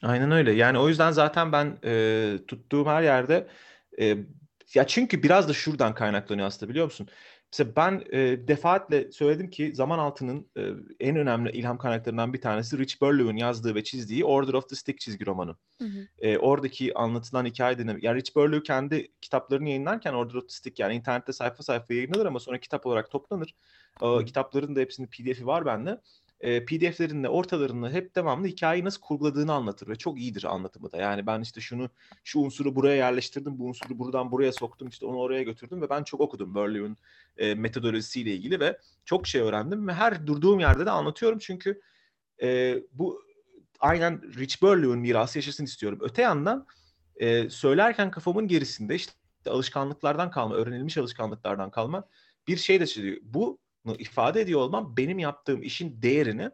[0.01, 0.51] Aynen öyle.
[0.51, 3.47] Yani o yüzden zaten ben e, tuttuğum her yerde
[3.99, 4.17] e,
[4.73, 7.09] ya çünkü biraz da şuradan kaynaklanıyor aslında biliyor musun?
[7.53, 10.61] Mesela ben e, defaatle söyledim ki Zaman Altı'nın e,
[10.99, 14.99] en önemli ilham kaynaklarından bir tanesi Rich Burlew'un yazdığı ve çizdiği Order of the Stick
[14.99, 15.55] çizgi romanı.
[15.81, 16.07] Hı hı.
[16.19, 18.03] E, oradaki anlatılan hikaye dinamik.
[18.03, 22.25] Yani Rich Burlew kendi kitaplarını yayınlarken Order of the Stick yani internette sayfa sayfa yayınlanır
[22.25, 23.55] ama sonra kitap olarak toplanır.
[24.01, 24.25] Hı.
[24.25, 26.01] kitapların da hepsinin PDF'i var bende.
[26.41, 30.97] E, PDF'lerin de ortalarında hep devamlı hikayeyi nasıl kurguladığını anlatır ve çok iyidir anlatımı da.
[30.97, 31.89] Yani ben işte şunu
[32.23, 36.03] şu unsuru buraya yerleştirdim, bu unsuru buradan buraya soktum, işte onu oraya götürdüm ve ben
[36.03, 36.97] çok okudum Burlew'un
[37.37, 41.81] e, metodolojisiyle ilgili ve çok şey öğrendim ve her durduğum yerde de anlatıyorum çünkü
[42.41, 43.21] e, bu
[43.79, 45.99] aynen Rich Burlew'un mirası yaşasın istiyorum.
[46.01, 46.67] Öte yandan
[47.15, 49.13] e, söylerken kafamın gerisinde işte
[49.49, 52.07] alışkanlıklardan kalma, öğrenilmiş alışkanlıklardan kalma
[52.47, 53.17] bir şey de çıkıyor.
[53.23, 53.57] Bunu
[53.95, 56.49] ifade ediyor olmam benim yaptığım işin değerini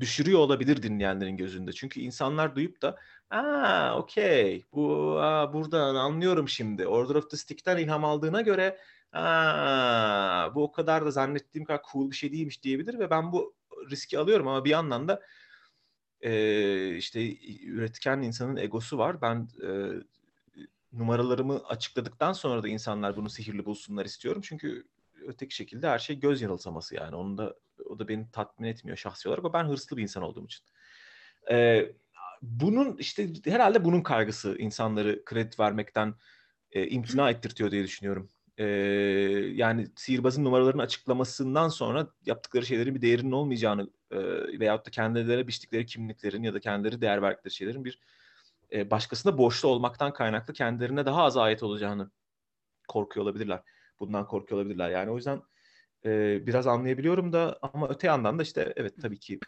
[0.00, 1.72] düşürüyor olabilir dinleyenlerin gözünde.
[1.72, 2.96] Çünkü insanlar duyup da
[3.30, 6.86] aa okey bu aa, buradan anlıyorum şimdi.
[6.86, 8.78] Order of the Stick'ten ilham aldığına göre
[9.12, 13.54] aa, bu o kadar da zannettiğim kadar cool bir şey değilmiş diyebilir ve ben bu
[13.90, 15.22] riski alıyorum ama bir yandan da
[16.20, 19.22] e, işte üretken insanın egosu var.
[19.22, 19.68] Ben e,
[20.92, 24.42] numaralarımı açıkladıktan sonra da insanlar bunu sihirli bulsunlar istiyorum.
[24.44, 24.84] Çünkü
[25.26, 27.16] öteki şekilde her şey göz yanılsaması yani.
[27.16, 27.54] Onu da
[27.86, 29.44] o da beni tatmin etmiyor şahsi olarak.
[29.44, 30.64] Ama ben hırslı bir insan olduğum için.
[31.50, 31.92] Ee,
[32.42, 36.14] bunun işte herhalde bunun kaygısı insanları kredi vermekten
[36.72, 38.28] e, imtina ettirtiyor diye düşünüyorum.
[38.58, 38.64] Ee,
[39.54, 44.18] yani sihirbazın numaralarını açıklamasından sonra yaptıkları şeylerin bir değerinin olmayacağını e,
[44.60, 48.00] veyahut da kendilerine biçtikleri kimliklerin ya da kendileri değer verdikleri şeylerin bir
[48.72, 52.10] e, başkasına borçlu olmaktan kaynaklı kendilerine daha az ait olacağını
[52.88, 53.62] korkuyor olabilirler.
[54.00, 54.90] Bundan korkuyor olabilirler.
[54.90, 55.42] Yani o yüzden
[56.04, 59.40] e, biraz anlayabiliyorum da ama öte yandan da işte evet tabii ki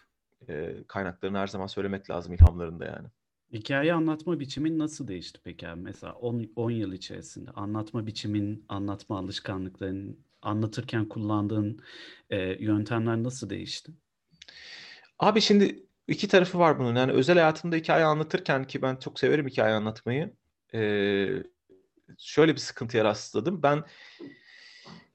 [0.48, 3.08] e, kaynaklarını her zaman söylemek lazım ilhamlarında yani.
[3.52, 5.80] Hikaye anlatma biçimin nasıl değişti peki abi?
[5.80, 6.12] Mesela
[6.56, 11.80] 10 yıl içerisinde anlatma biçimin, anlatma alışkanlıkların, anlatırken kullandığın
[12.30, 13.92] e, yöntemler nasıl değişti?
[15.18, 16.96] Abi şimdi iki tarafı var bunun.
[16.96, 20.32] Yani özel hayatımda hikaye anlatırken ki ben çok severim hikaye anlatmayı.
[20.74, 20.80] E,
[22.18, 23.62] şöyle bir sıkıntıya rastladım.
[23.62, 23.84] Ben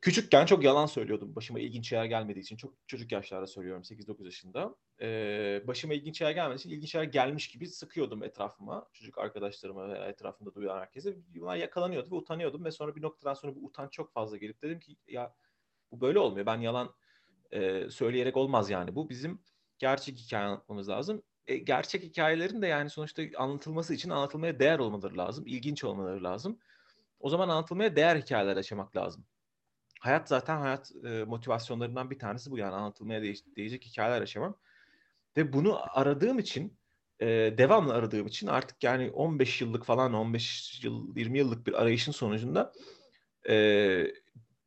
[0.02, 1.36] küçükken çok yalan söylüyordum.
[1.36, 2.58] Başıma ilginç şeyler gelmediği için.
[2.58, 4.76] Çok çocuk yaşlarda söylüyorum 8-9 yaşında.
[5.02, 8.88] Ee, başıma ilginç şeyler gelmediği için ilginç şeyler gelmiş gibi sıkıyordum etrafıma.
[8.94, 11.16] Çocuk arkadaşlarıma ve etrafımda duyan herkese.
[11.36, 12.66] Bunlar yakalanıyordu ve utanıyordum.
[12.66, 15.36] Ve sonra bir noktadan sonra bu utanç çok fazla gelip dedim ki ya
[15.92, 16.46] bu böyle olmuyor.
[16.46, 16.94] Ben yalan
[17.52, 18.96] e, söyleyerek olmaz yani.
[18.96, 19.42] Bu bizim
[19.80, 21.24] gerçek hikaye anlatmamız lazım.
[21.48, 25.48] E, gerçek hikayelerin de yani sonuçta anlatılması için anlatılmaya değer olmaları lazım.
[25.48, 26.60] ilginç olmaları lazım.
[27.20, 29.26] O zaman anlatılmaya değer hikayeler yaşamak lazım.
[30.00, 34.58] Hayat zaten hayat e, motivasyonlarından bir tanesi bu yani anlatılmaya değ- değecek hikayeler yaşamam.
[35.38, 36.78] Ve bunu aradığım için
[37.20, 42.12] e, devamlı aradığım için artık yani 15 yıllık falan 15 yıl 20 yıllık bir arayışın
[42.12, 42.74] sonucunda
[43.50, 44.08] e,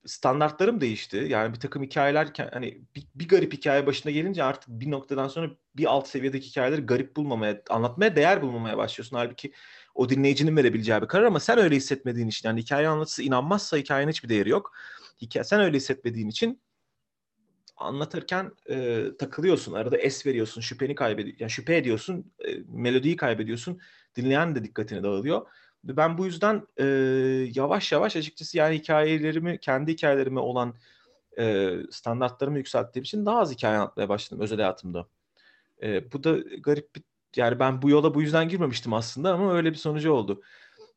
[0.07, 1.27] standartlarım değişti.
[1.29, 5.51] Yani bir takım hikayeler hani bir, bir garip hikaye başına gelince artık bir noktadan sonra
[5.77, 9.17] bir alt seviyedeki hikayeleri garip bulmamaya, anlatmaya değer bulmamaya başlıyorsun.
[9.17, 9.53] Halbuki
[9.95, 14.13] o dinleyicinin verebileceği bir karar ama sen öyle hissetmediğin için yani hikaye anlatısı inanmazsa hikayenin
[14.13, 14.73] hiçbir değeri yok.
[15.21, 16.61] Hikaye, sen öyle hissetmediğin için
[17.77, 19.73] anlatırken e, takılıyorsun.
[19.73, 21.41] Arada es veriyorsun, şüpheni kaybediyorsun.
[21.41, 23.81] Yani şüphe ediyorsun, e, melodiyi kaybediyorsun.
[24.17, 25.47] Dinleyen de dikkatini dağılıyor.
[25.85, 26.85] Ben bu yüzden e,
[27.55, 30.75] yavaş yavaş açıkçası yani hikayelerimi, kendi hikayelerime olan
[31.39, 35.07] e, standartlarımı yükselttiğim için daha az hikaye anlatmaya başladım özel hayatımda.
[35.83, 37.03] E, bu da garip bir
[37.37, 40.43] yani ben bu yola bu yüzden girmemiştim aslında ama öyle bir sonucu oldu.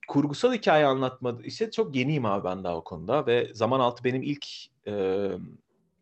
[0.07, 4.23] Kurgusal hikaye anlatma ise çok yeniyim abi ben daha o konuda ve Zaman Altı benim
[4.23, 4.45] ilk
[4.87, 4.93] e,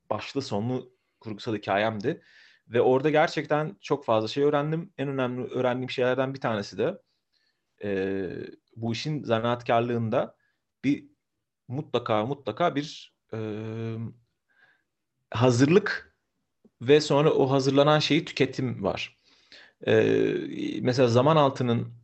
[0.10, 2.22] başlı sonlu kurgusal hikayemdi.
[2.68, 4.94] Ve orada gerçekten çok fazla şey öğrendim.
[4.98, 7.02] En önemli öğrendiğim şeylerden bir tanesi de
[7.84, 8.30] e,
[8.76, 10.36] bu işin zanaatkarlığında
[10.84, 11.06] bir
[11.68, 13.40] mutlaka mutlaka bir e,
[15.32, 16.16] hazırlık
[16.82, 19.18] ve sonra o hazırlanan şeyi tüketim var.
[19.88, 19.94] E,
[20.82, 22.01] mesela zaman altının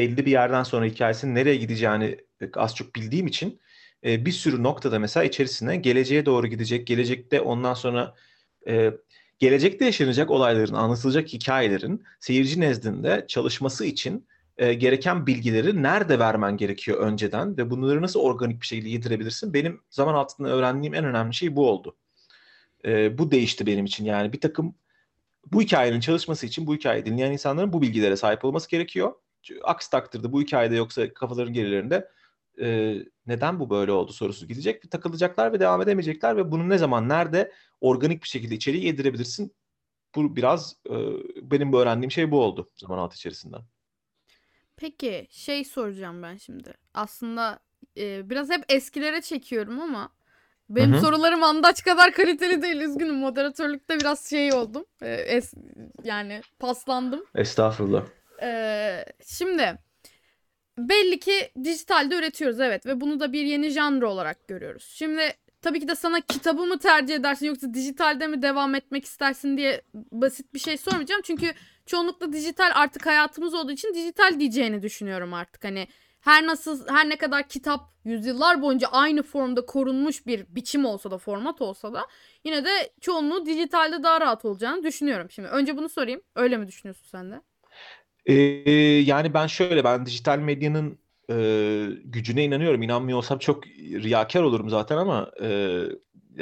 [0.00, 2.18] belli bir yerden sonra hikayesinin nereye gideceğini
[2.54, 3.60] az çok bildiğim için
[4.04, 8.14] e, bir sürü noktada mesela içerisine geleceğe doğru gidecek, gelecekte ondan sonra
[8.68, 8.92] e,
[9.38, 14.26] gelecekte yaşanacak olayların, anlatılacak hikayelerin seyirci nezdinde çalışması için
[14.58, 19.54] e, gereken bilgileri nerede vermen gerekiyor önceden ve bunları nasıl organik bir şekilde yedirebilirsin?
[19.54, 21.96] Benim zaman altında öğrendiğim en önemli şey bu oldu.
[22.84, 24.04] E, bu değişti benim için.
[24.04, 24.74] Yani bir takım
[25.52, 29.12] bu hikayenin çalışması için bu hikayeyi dinleyen insanların bu bilgilere sahip olması gerekiyor.
[29.62, 32.08] Aksi takdirde bu hikayede yoksa kafaların gerilerinde
[32.60, 36.78] e, neden bu böyle oldu sorusu gidecek ve takılacaklar ve devam edemeyecekler ve bunu ne
[36.78, 39.54] zaman nerede organik bir şekilde içeriye yedirebilirsin.
[40.14, 40.94] Bu biraz e,
[41.50, 43.56] benim bu öğrendiğim şey bu oldu zaman altı içerisinde.
[44.76, 46.74] Peki şey soracağım ben şimdi.
[46.94, 47.60] Aslında
[47.96, 50.12] e, biraz hep eskilere çekiyorum ama
[50.68, 51.00] benim Hı-hı.
[51.00, 52.80] sorularım andaç kadar kaliteli değil.
[52.80, 54.84] Üzgünüm moderatörlükte biraz şey oldum.
[55.02, 55.54] E, es,
[56.04, 57.24] yani paslandım.
[57.34, 58.04] Estağfurullah.
[58.42, 59.78] E, şimdi
[60.78, 64.84] belli ki dijitalde üretiyoruz evet ve bunu da bir yeni janr olarak görüyoruz.
[64.94, 65.22] Şimdi
[65.62, 69.82] tabii ki de sana kitabı mı tercih edersin yoksa dijitalde mi devam etmek istersin diye
[69.94, 71.22] basit bir şey sormayacağım.
[71.24, 71.52] Çünkü
[71.86, 75.64] çoğunlukla dijital artık hayatımız olduğu için dijital diyeceğini düşünüyorum artık.
[75.64, 75.88] Hani
[76.20, 81.18] her nasıl her ne kadar kitap yüzyıllar boyunca aynı formda korunmuş bir biçim olsa da
[81.18, 82.06] format olsa da
[82.44, 85.30] yine de çoğunluğu dijitalde daha rahat olacağını düşünüyorum.
[85.30, 86.22] Şimdi önce bunu sorayım.
[86.34, 87.42] Öyle mi düşünüyorsun sen de?
[88.26, 88.34] Ee,
[89.06, 90.98] yani ben şöyle ben dijital medyanın
[91.30, 91.34] e,
[92.04, 92.82] gücüne inanıyorum.
[92.82, 95.80] İnanmıyor olsam çok riyakar olurum zaten ama e,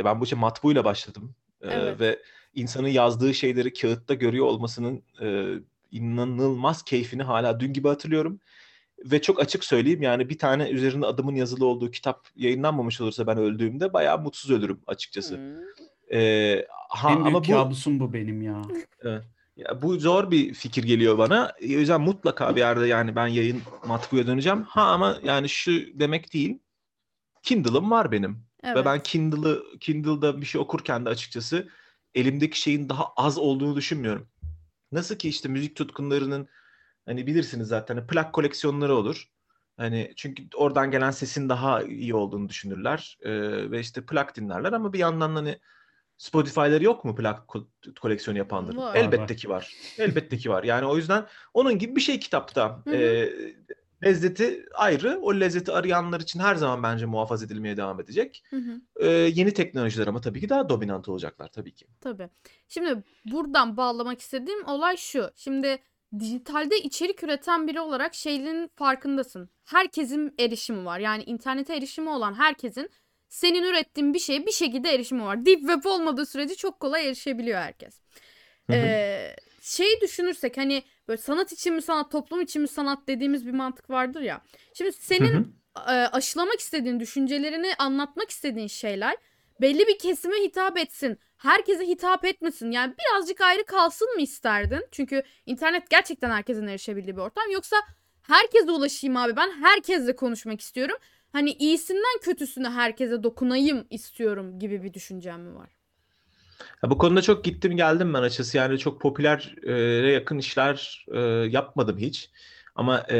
[0.05, 1.35] ben bu işe matbuuyla başladım.
[1.63, 2.01] E, Evet.
[2.01, 2.19] Ve
[2.55, 5.55] insanın yazdığı şeyleri kağıtta görüyor olmasının e,
[5.91, 8.41] inanılmaz keyfini hala dün gibi hatırlıyorum.
[9.05, 13.39] Ve çok açık söyleyeyim yani bir tane üzerinde adımın yazılı olduğu kitap yayınlanmamış olursa ben
[13.39, 15.37] öldüğümde bayağı mutsuz ölürüm açıkçası.
[15.37, 16.19] Hmm.
[16.19, 18.63] E, ha, en büyük ama bu kabusum bu benim ya.
[19.59, 21.53] Ya bu zor bir fikir geliyor bana.
[21.63, 24.63] O yüzden mutlaka bir yerde yani ben yayın matbuya döneceğim.
[24.63, 26.59] Ha ama yani şu demek değil.
[27.43, 28.45] Kindle'ım var benim.
[28.63, 28.77] Evet.
[28.77, 31.69] Ve ben Kindle'ı Kindle'da bir şey okurken de açıkçası
[32.15, 34.29] elimdeki şeyin daha az olduğunu düşünmüyorum.
[34.93, 36.49] Nasıl ki işte müzik tutkunlarının
[37.07, 39.29] hani bilirsiniz zaten hani plak koleksiyonları olur.
[39.77, 43.19] Hani çünkü oradan gelen sesin daha iyi olduğunu düşünürler.
[43.23, 45.59] Ee, ve işte plak dinlerler ama bir yandan hani
[46.19, 48.77] Spotify'ları yok mu plak ko- koleksiyonu yapanların?
[48.77, 48.97] Var.
[48.97, 49.37] Elbette Var.
[49.37, 49.75] ki var.
[49.99, 50.65] Elbette ki var.
[50.65, 52.81] Yani o yüzden onun gibi bir şey kitapta.
[52.85, 52.95] Hı hı.
[52.95, 53.33] Ee,
[54.05, 55.19] lezzeti ayrı.
[55.23, 58.45] O lezzeti arayanlar için her zaman bence muhafaza edilmeye devam edecek.
[58.51, 58.81] Hı hı.
[59.01, 61.87] Ee, yeni teknolojiler ama tabii ki daha dominant olacaklar tabii ki.
[62.01, 62.29] Tabii.
[62.69, 65.31] Şimdi buradan bağlamak istediğim olay şu.
[65.37, 65.79] Şimdi
[66.19, 69.51] dijitalde içerik üreten biri olarak şeylerin farkındasın.
[69.65, 70.99] Herkesin erişimi var.
[70.99, 72.91] Yani internete erişimi olan herkesin
[73.29, 75.47] senin ürettiğin bir şeye bir şekilde erişimi var.
[75.47, 78.01] Deep web olmadığı sürece çok kolay erişebiliyor herkes.
[78.71, 83.53] Ee, şeyi düşünürsek hani böyle sanat için mi sanat, toplum için mi sanat dediğimiz bir
[83.53, 84.41] mantık vardır ya.
[84.75, 89.17] Şimdi senin e, aşılamak istediğin düşüncelerini anlatmak istediğin şeyler
[89.61, 91.19] belli bir kesime hitap etsin.
[91.37, 92.71] Herkese hitap etmesin.
[92.71, 94.87] Yani birazcık ayrı kalsın mı isterdin?
[94.93, 97.51] Çünkü internet gerçekten herkesin erişebildiği bir ortam.
[97.51, 97.77] Yoksa
[98.23, 100.97] herkese ulaşayım abi ben herkesle konuşmak istiyorum.
[101.33, 105.71] Hani iyisinden kötüsüne herkese dokunayım istiyorum gibi bir düşüncem mi var?
[106.83, 108.57] Ya bu konuda çok gittim geldim ben açıkçası.
[108.57, 112.31] Yani çok popülere yakın işler e, yapmadım hiç.
[112.75, 113.19] Ama e,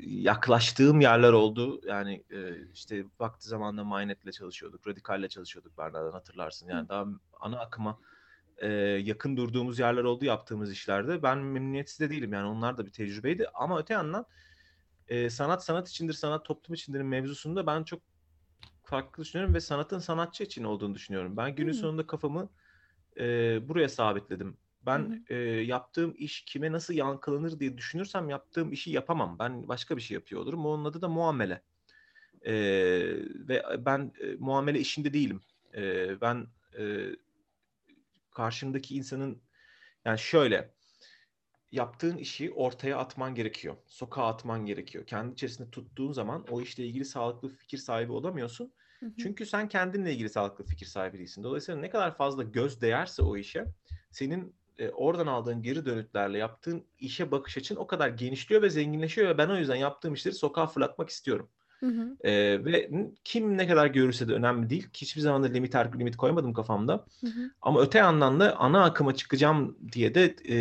[0.00, 1.80] yaklaştığım yerler oldu.
[1.86, 2.38] Yani e,
[2.74, 6.68] işte vakti zamanında Mynet'le çalışıyorduk, Radikal'le çalışıyorduk Berna'dan hatırlarsın.
[6.68, 7.06] Yani daha
[7.40, 7.98] ana akıma
[8.58, 8.68] e,
[9.02, 11.22] yakın durduğumuz yerler oldu yaptığımız işlerde.
[11.22, 13.46] Ben memnuniyetsiz de değilim yani onlar da bir tecrübeydi.
[13.54, 14.26] Ama öte yandan
[15.10, 18.02] e, sanat sanat içindir, sanat toplum içindir mevzusunda ben çok
[18.84, 21.38] farklı düşünüyorum ve sanatın sanatçı için olduğunu düşünüyorum.
[21.38, 21.80] Ben günün Hmm.
[21.80, 22.50] sonunda kafamı
[23.20, 23.24] e,
[23.68, 24.58] buraya sabitledim.
[24.86, 29.38] Ben Hı e, yaptığım iş kime nasıl yankılanır diye düşünürsem yaptığım işi yapamam.
[29.40, 30.66] Ben başka bir şey yapıyor olurum.
[30.66, 31.64] Onun adı da muamele.
[32.42, 32.54] E,
[33.48, 35.42] ve ben e, muamele işinde değilim.
[35.76, 36.46] E, ben
[36.78, 37.06] e,
[38.30, 39.42] karşımdaki insanın
[40.04, 40.74] yani şöyle
[41.72, 43.76] yaptığın işi ortaya atman gerekiyor.
[43.86, 45.06] Sokağa atman gerekiyor.
[45.06, 48.72] Kendi içerisinde tuttuğun zaman o işle ilgili sağlıklı fikir sahibi olamıyorsun.
[49.00, 49.12] Hı hı.
[49.16, 51.42] Çünkü sen kendinle ilgili sağlıklı fikir sahibi değilsin.
[51.44, 53.72] Dolayısıyla ne kadar fazla göz değerse o işe
[54.10, 59.28] senin e, oradan aldığın geri dönütlerle yaptığın işe bakış açın o kadar genişliyor ve zenginleşiyor
[59.28, 61.50] ve ben o yüzden yaptığım işleri sokağa fırlatmak istiyorum.
[61.80, 62.16] Hı hı.
[62.28, 62.90] E, ve
[63.24, 64.88] kim ne kadar görürse de önemli değil.
[64.94, 67.06] Hiçbir zaman da limit limit koymadım kafamda.
[67.20, 67.50] Hı hı.
[67.62, 70.56] Ama öte yandan da ana akıma çıkacağım diye de e,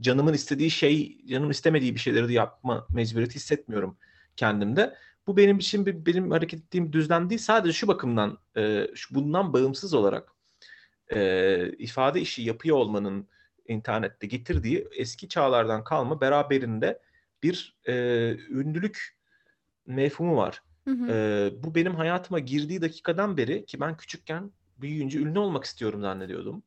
[0.00, 3.96] canımın istediği şey, canım istemediği bir şeyleri de yapma mecburiyeti hissetmiyorum
[4.36, 4.94] kendimde.
[5.26, 7.40] Bu benim için bir, benim hareket ettiğim düzlem değil.
[7.40, 10.28] Sadece şu bakımdan, e, şu, bundan bağımsız olarak
[11.14, 13.28] e, ifade işi yapıyor olmanın
[13.68, 17.00] internette getirdiği eski çağlardan kalma beraberinde
[17.42, 17.94] bir e,
[18.50, 19.16] ünlülük
[19.86, 20.62] mefhumu var.
[20.84, 21.12] Hı hı.
[21.12, 26.62] Ee, bu benim hayatıma girdiği dakikadan beri ki ben küçükken büyüyünce ünlü olmak istiyorum zannediyordum.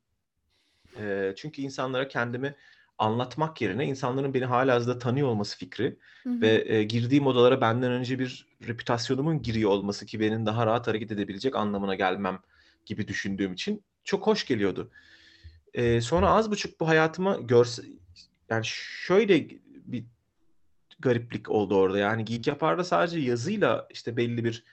[0.99, 2.55] Ee, çünkü insanlara kendimi
[2.97, 6.41] anlatmak yerine insanların beni halihazırda tanıyor olması fikri Hı hı.
[6.41, 11.11] ve e, girdiğim odalara benden önce bir reputasyonumun giriyor olması ki benim daha rahat hareket
[11.11, 12.39] edebilecek anlamına gelmem
[12.85, 14.91] gibi düşündüğüm için çok hoş geliyordu.
[15.73, 17.83] Ee, sonra az buçuk bu hayatıma görse
[18.49, 20.05] yani şöyle bir
[20.99, 21.97] gariplik oldu orada.
[21.97, 24.63] Yani Geek Yapar'da sadece yazıyla işte belli bir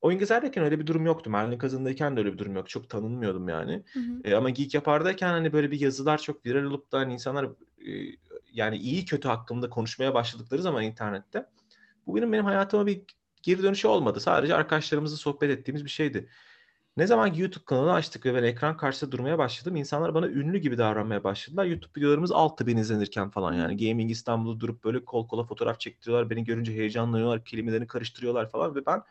[0.00, 1.30] oyun gezerken öyle bir durum yoktu.
[1.30, 2.68] Merlin Kazan'dayken de öyle bir durum yok.
[2.68, 3.84] Çok tanınmıyordum yani.
[3.92, 4.20] Hı hı.
[4.24, 7.90] E, ama Geek Yapar'dayken hani böyle bir yazılar çok viral olup da hani insanlar e,
[8.52, 11.46] yani iyi kötü hakkında konuşmaya başladıkları zaman internette
[12.06, 13.02] bu benim benim hayatıma bir
[13.42, 14.20] geri dönüşü olmadı.
[14.20, 16.28] Sadece arkadaşlarımızla sohbet ettiğimiz bir şeydi.
[16.96, 20.58] Ne zaman ki YouTube kanalı açtık ve ben ekran karşısında durmaya başladım, insanlar bana ünlü
[20.58, 21.64] gibi davranmaya başladılar.
[21.64, 23.88] YouTube videolarımız 6000 izlenirken falan yani.
[23.88, 26.30] Gaming İstanbul'da durup böyle kol kola fotoğraf çektiriyorlar.
[26.30, 29.02] Beni görünce heyecanlanıyorlar, kelimelerini karıştırıyorlar falan ve ben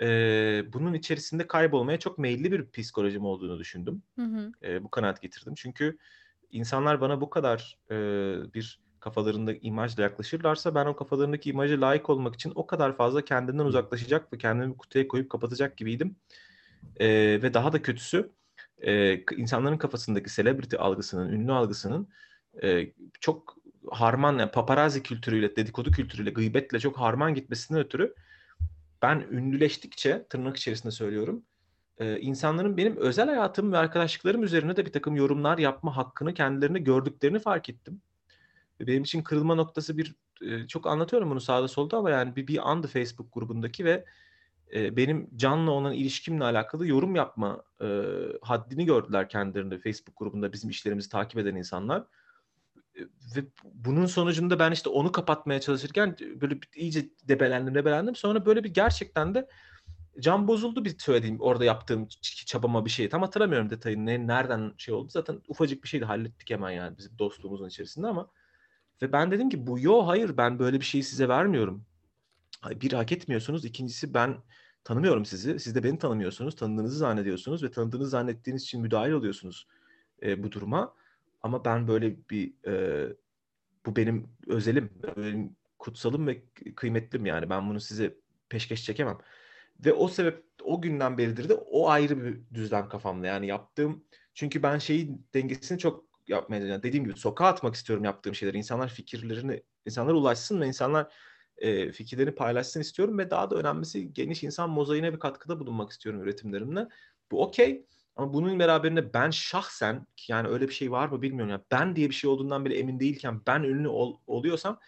[0.00, 4.02] e, bunun içerisinde kaybolmaya çok meyilli bir psikolojim olduğunu düşündüm.
[4.18, 4.52] Hı hı.
[4.62, 5.54] E, bu kanaat getirdim.
[5.56, 5.98] Çünkü
[6.50, 7.94] insanlar bana bu kadar e,
[8.54, 13.64] bir kafalarında imajla yaklaşırlarsa ben o kafalarındaki imaja layık olmak için o kadar fazla kendimden
[13.64, 16.16] uzaklaşacak ve kendimi kutuya koyup kapatacak gibiydim.
[17.00, 17.08] E,
[17.42, 18.30] ve daha da kötüsü
[18.78, 22.08] e, insanların kafasındaki celebrity algısının, ünlü algısının
[22.62, 23.56] e, çok
[23.90, 28.14] harman, yani paparazzi kültürüyle, dedikodu kültürüyle, gıybetle çok harman gitmesinden ötürü
[29.02, 31.42] ben ünlüleştikçe, tırnak içerisinde söylüyorum,
[31.98, 36.78] e, insanların benim özel hayatım ve arkadaşlıklarım üzerine de bir takım yorumlar yapma hakkını kendilerine
[36.78, 38.00] gördüklerini fark ettim.
[38.80, 42.70] Benim için kırılma noktası bir, e, çok anlatıyorum bunu sağda solda ama yani bir, bir
[42.70, 44.04] andı Facebook grubundaki ve
[44.74, 47.86] e, benim Can'la olan ilişkimle alakalı yorum yapma e,
[48.42, 52.04] haddini gördüler kendilerinde Facebook grubunda bizim işlerimizi takip eden insanlar.
[52.96, 53.00] E,
[53.36, 58.16] Ve bunun sonucunda ben işte onu kapatmaya çalışırken böyle bir iyice debelendim debelendim.
[58.16, 59.48] Sonra böyle bir gerçekten de
[60.20, 62.08] can bozuldu bir söylediğim orada yaptığım
[62.46, 63.08] çabama bir şey.
[63.08, 65.08] Tam hatırlamıyorum detayını ne, nereden şey oldu.
[65.10, 68.30] Zaten ufacık bir şeydi hallettik hemen yani bizim dostluğumuzun içerisinde ama
[69.02, 71.84] ve ben dedim ki bu yo hayır ben böyle bir şeyi size vermiyorum.
[72.70, 73.64] Bir hak etmiyorsunuz.
[73.64, 74.36] İkincisi ben
[74.84, 75.60] tanımıyorum sizi.
[75.60, 76.56] Siz de beni tanımıyorsunuz.
[76.56, 79.68] Tanıdığınızı zannediyorsunuz ve tanıdığınızı zannettiğiniz için müdahil oluyorsunuz
[80.22, 80.94] e, bu duruma.
[81.42, 83.06] Ama ben böyle bir e,
[83.86, 86.42] bu benim özelim, benim kutsalım ve
[86.76, 87.50] kıymetlim yani.
[87.50, 88.14] Ben bunu size
[88.48, 89.18] peşkeş çekemem.
[89.84, 93.26] Ve o sebep o günden beridir de o ayrı bir düzlem kafamda.
[93.26, 98.34] Yani yaptığım çünkü ben şeyi dengesini çok yapmaya yani dediğim gibi sokağa atmak istiyorum yaptığım
[98.34, 98.58] şeyleri.
[98.58, 101.14] İnsanlar fikirlerini insanlara ulaşsın ve insanlar
[101.58, 106.22] e, fikirlerini paylaşsın istiyorum ve daha da önemlisi geniş insan mozaiğine bir katkıda bulunmak istiyorum
[106.22, 106.88] üretimlerimle.
[107.30, 107.86] Bu okey.
[108.16, 111.50] Ama bunun beraberinde ben şahsen yani öyle bir şey var mı bilmiyorum.
[111.50, 114.80] Yani ben diye bir şey olduğundan bile emin değilken ben ünlü ol- oluyorsam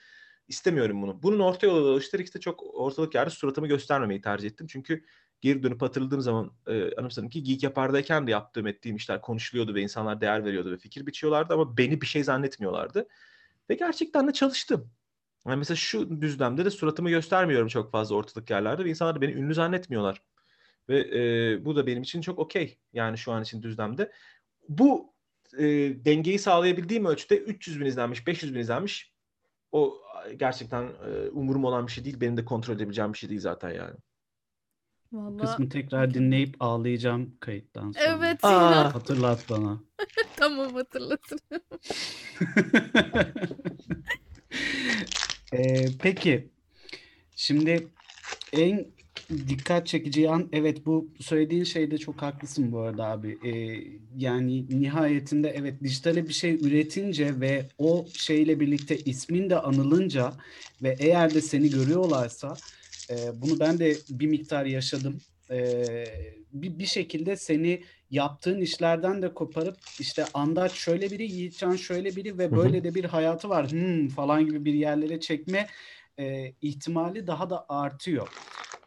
[0.49, 1.23] istemiyorum bunu.
[1.23, 4.67] Bunun orta yolu işte çok ortalık yerde suratımı göstermemeyi tercih ettim.
[4.71, 5.05] Çünkü
[5.41, 9.83] geri dönüp hatırladığım zaman e, anımsadım ki Geek Yapar'dayken de yaptığım ettiğim işler konuşuluyordu ve
[9.83, 13.09] insanlar değer veriyordu ve fikir biçiyorlardı ama beni bir şey zannetmiyorlardı.
[13.71, 14.91] Ve gerçekten de çalıştım.
[15.47, 19.33] Yani mesela şu düzlemde de suratımı göstermiyorum çok fazla ortalık yerlerde ve insanlar da beni
[19.33, 20.23] ünlü zannetmiyorlar.
[20.89, 22.79] Ve e, bu da benim için çok okey.
[22.93, 24.13] Yani şu an için düzlemde.
[24.69, 25.15] Bu
[25.59, 25.65] e,
[26.05, 29.13] dengeyi sağlayabildiğim ölçüde 300 bin izlenmiş, 500 bin izlenmiş.
[29.73, 29.95] O
[30.37, 32.21] gerçekten e, umurum olan bir şey değil.
[32.21, 33.97] Benim de kontrol edebileceğim bir şey değil zaten yani.
[35.13, 38.05] Vallahi kısmı tekrar dinleyip ağlayacağım kayıttan sonra.
[38.05, 38.95] evet Aa.
[38.95, 39.81] Hatırlat bana.
[40.37, 41.63] tamam hatırlatırım.
[45.53, 46.49] Ee, peki.
[47.37, 47.87] Şimdi
[48.53, 48.87] en
[49.49, 53.39] dikkat çekici an evet bu söylediğin şeyde çok haklısın bu arada abi.
[53.45, 53.83] Ee,
[54.17, 60.33] yani nihayetinde evet dijitale bir şey üretince ve o şeyle birlikte ismin de anılınca
[60.83, 62.57] ve eğer de seni görüyorlarsa
[63.11, 65.21] e, bunu ben de bir miktar yaşadım.
[65.51, 66.05] Ee,
[66.53, 72.39] bir, bir şekilde seni yaptığın işlerden de koparıp işte Andaç şöyle biri, Yiğitcan şöyle biri
[72.39, 75.67] ve böyle de bir hayatı var hmm, falan gibi bir yerlere çekme
[76.19, 78.29] e, ihtimali daha da artıyor.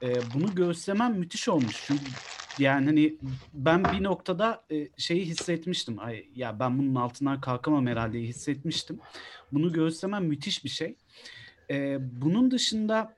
[0.02, 1.84] E, bunu göğüslemem müthiş olmuş.
[1.86, 2.06] Çünkü
[2.60, 3.18] yani hani
[3.54, 6.00] ben bir noktada e, şeyi hissetmiştim.
[6.00, 9.00] Ay ya ben bunun altından kalkamam herhalde hissetmiştim.
[9.52, 10.96] Bunu göğüslemem müthiş bir şey.
[11.70, 13.16] E, bunun dışında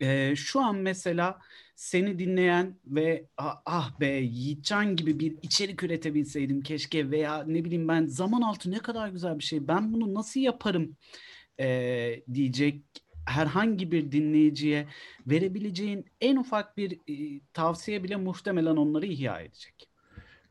[0.00, 1.38] e, şu an mesela
[1.82, 7.88] seni dinleyen ve ah, ah be Yiğitcan gibi bir içerik üretebilseydim keşke veya ne bileyim
[7.88, 10.96] ben zaman altı ne kadar güzel bir şey ben bunu nasıl yaparım
[11.60, 12.82] e, diyecek
[13.26, 14.86] herhangi bir dinleyiciye
[15.26, 19.88] verebileceğin en ufak bir e, tavsiye bile muhtemelen onları ihya edecek.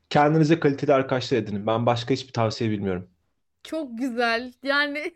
[0.09, 1.67] Kendinize kaliteli arkadaşlar edinin.
[1.67, 3.09] Ben başka hiçbir tavsiye bilmiyorum.
[3.63, 4.53] Çok güzel.
[4.63, 4.99] Yani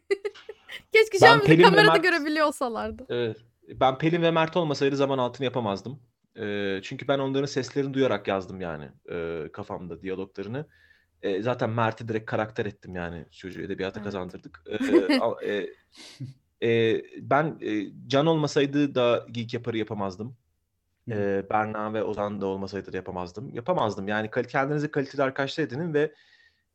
[0.91, 3.05] keşke şu Ben an bizi kamerada Mert- görebiliyor olsalardı.
[3.09, 3.37] Evet.
[3.69, 5.99] Ben Pelin ve Mert olmasaydı zaman altını yapamazdım.
[6.39, 10.67] Ee, çünkü ben onların seslerini duyarak yazdım yani e, kafamda diyaloglarını.
[11.21, 14.05] E, zaten Mert'i direkt karakter ettim yani çocuğu edebiyata Evet.
[14.05, 14.63] kazandırdık.
[14.69, 15.69] E, a- e,
[16.63, 20.37] e, ben e, Can olmasaydı da Geek Yapar'ı yapamazdım.
[21.09, 23.55] E, Berna ve Ozan da olmasaydı da yapamazdım.
[23.55, 26.13] Yapamazdım yani kendinize kaliteli arkadaşlar edinin ve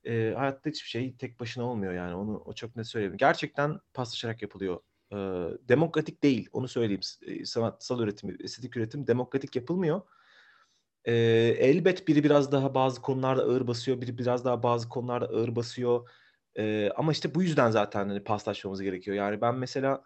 [0.05, 3.17] e, hayatta hiçbir şey tek başına olmuyor yani onu o çok net söyleyeyim.
[3.17, 4.81] Gerçekten paslaşarak yapılıyor.
[5.13, 5.17] E,
[5.69, 7.03] demokratik değil onu söyleyeyim.
[7.45, 10.03] Sanatsal üretim, estetik üretim demokratik yapılmıyor.
[11.05, 11.13] E,
[11.59, 16.11] elbet biri biraz daha bazı konularda ağır basıyor, biri biraz daha bazı konularda ağır basıyor.
[16.59, 19.17] E, ama işte bu yüzden zaten hani paslaşmamız gerekiyor.
[19.17, 20.03] Yani ben mesela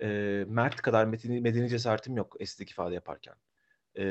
[0.00, 0.06] e,
[0.48, 3.34] Mert kadar medeni, medeni cesaretim yok estetik ifade yaparken.
[3.98, 4.04] E,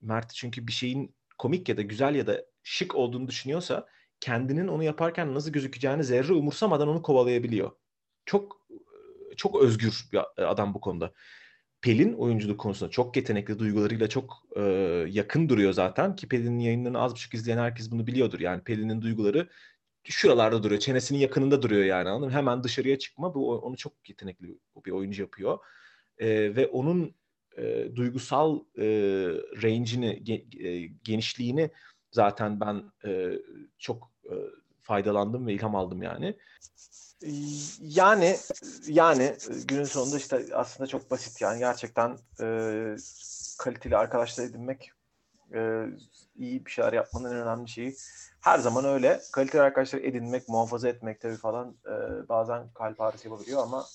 [0.00, 3.86] Mert çünkü bir şeyin komik ya da güzel ya da şık olduğunu düşünüyorsa
[4.20, 7.70] kendinin onu yaparken nasıl gözükeceğini zerre umursamadan onu kovalayabiliyor.
[8.26, 8.65] Çok
[9.36, 10.20] çok özgür bir
[10.50, 11.12] adam bu konuda.
[11.80, 14.60] Pelin oyunculuk konusunda çok yetenekli duygularıyla çok e,
[15.08, 18.40] yakın duruyor zaten ki Pelin'in yayınlarını az buçuk izleyen herkes bunu biliyordur.
[18.40, 19.48] Yani Pelin'in duyguları
[20.04, 20.80] şuralarda duruyor.
[20.80, 22.34] Çenesinin yakınında duruyor yani anladın mı?
[22.34, 25.58] Hemen dışarıya çıkma bu onu çok yetenekli bir oyuncu yapıyor.
[26.18, 27.14] E, ve onun
[27.58, 28.84] e, duygusal e,
[29.62, 31.70] range'ini, ge- e, genişliğini
[32.10, 33.32] zaten ben e,
[33.78, 34.34] çok e,
[34.82, 36.36] faydalandım ve ilham aldım yani.
[37.80, 38.36] Yani
[38.86, 42.46] yani günün sonunda işte aslında çok basit yani gerçekten e,
[43.58, 44.90] kaliteli arkadaşlar edinmek
[45.54, 45.86] e,
[46.36, 47.96] iyi bir şeyler yapmanın en önemli şeyi.
[48.40, 49.20] Her zaman öyle.
[49.32, 53.86] Kaliteli arkadaşlar edinmek, muhafaza etmek tabii falan e, bazen kalp ağrısı yapabiliyor ama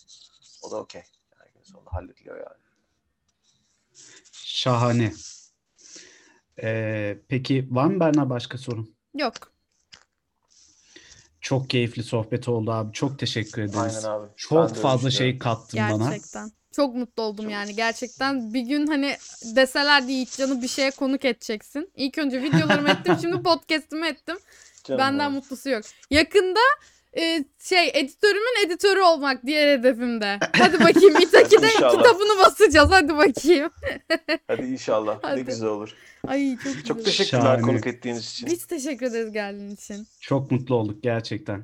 [0.63, 1.03] o da okey.
[1.39, 2.61] Yani günün sonunda hallediliyor yani.
[4.31, 5.13] Şahane.
[6.63, 8.95] Ee, peki var mı Berna başka sorun?
[9.13, 9.50] Yok.
[11.41, 12.93] Çok keyifli sohbet oldu abi.
[12.93, 14.05] Çok teşekkür ederiz.
[14.05, 14.23] Aynen abi.
[14.23, 16.09] Ben de Çok öyle fazla şey kattın bana.
[16.09, 16.51] Gerçekten.
[16.71, 18.53] Çok mutlu oldum Çok- yani gerçekten.
[18.53, 19.15] Bir gün hani
[19.55, 21.91] deselerdi Yiğitcan'ı bir şeye konuk edeceksin.
[21.95, 24.37] İlk önce videolarımı ettim şimdi podcast'ımı ettim.
[24.83, 25.31] Canım Benden benim.
[25.31, 25.83] mutlusu yok.
[26.11, 26.59] Yakında
[27.17, 30.39] e, şey editörümün editörü olmak diğer hedefimde.
[30.57, 31.91] Hadi bakayım İtaki'de İnşallah.
[31.97, 33.69] kitabını basacağız hadi bakayım.
[34.47, 35.19] Hadi inşallah.
[35.21, 35.39] Hadi.
[35.39, 35.95] Ne güzel olur.
[36.27, 36.83] Ay çok güzel.
[36.83, 37.61] Çok teşekkürler Şahane.
[37.61, 38.47] konuk ettiğiniz için.
[38.47, 40.07] Biz teşekkür ederiz geldiğin için.
[40.19, 41.63] Çok mutlu olduk gerçekten.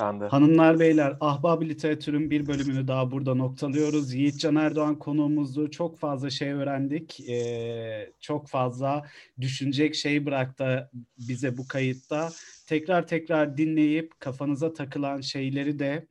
[0.00, 0.24] Ben de.
[0.24, 4.14] Hanımlar beyler Ahbab Literatür'ün bir bölümünü daha burada noktalıyoruz.
[4.14, 5.70] Yiğitcan Erdoğan konuğumuzdu.
[5.70, 7.20] Çok fazla şey öğrendik.
[7.30, 9.06] Ee, çok fazla
[9.40, 12.30] düşünecek şey bıraktı bize bu kayıtta.
[12.70, 16.06] Tekrar tekrar dinleyip kafanıza takılan şeyleri de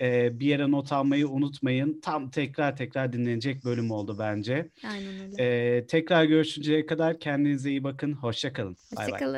[0.00, 2.00] e, bir yere not almayı unutmayın.
[2.00, 4.70] Tam tekrar tekrar dinlenecek bölüm oldu bence.
[4.84, 5.36] Aynen öyle.
[5.76, 8.12] Ee, tekrar görüşünceye kadar kendinize iyi bakın.
[8.12, 8.76] Hoşça kalın.
[8.96, 9.06] Bay bay.
[9.06, 9.34] Hoşçakalın.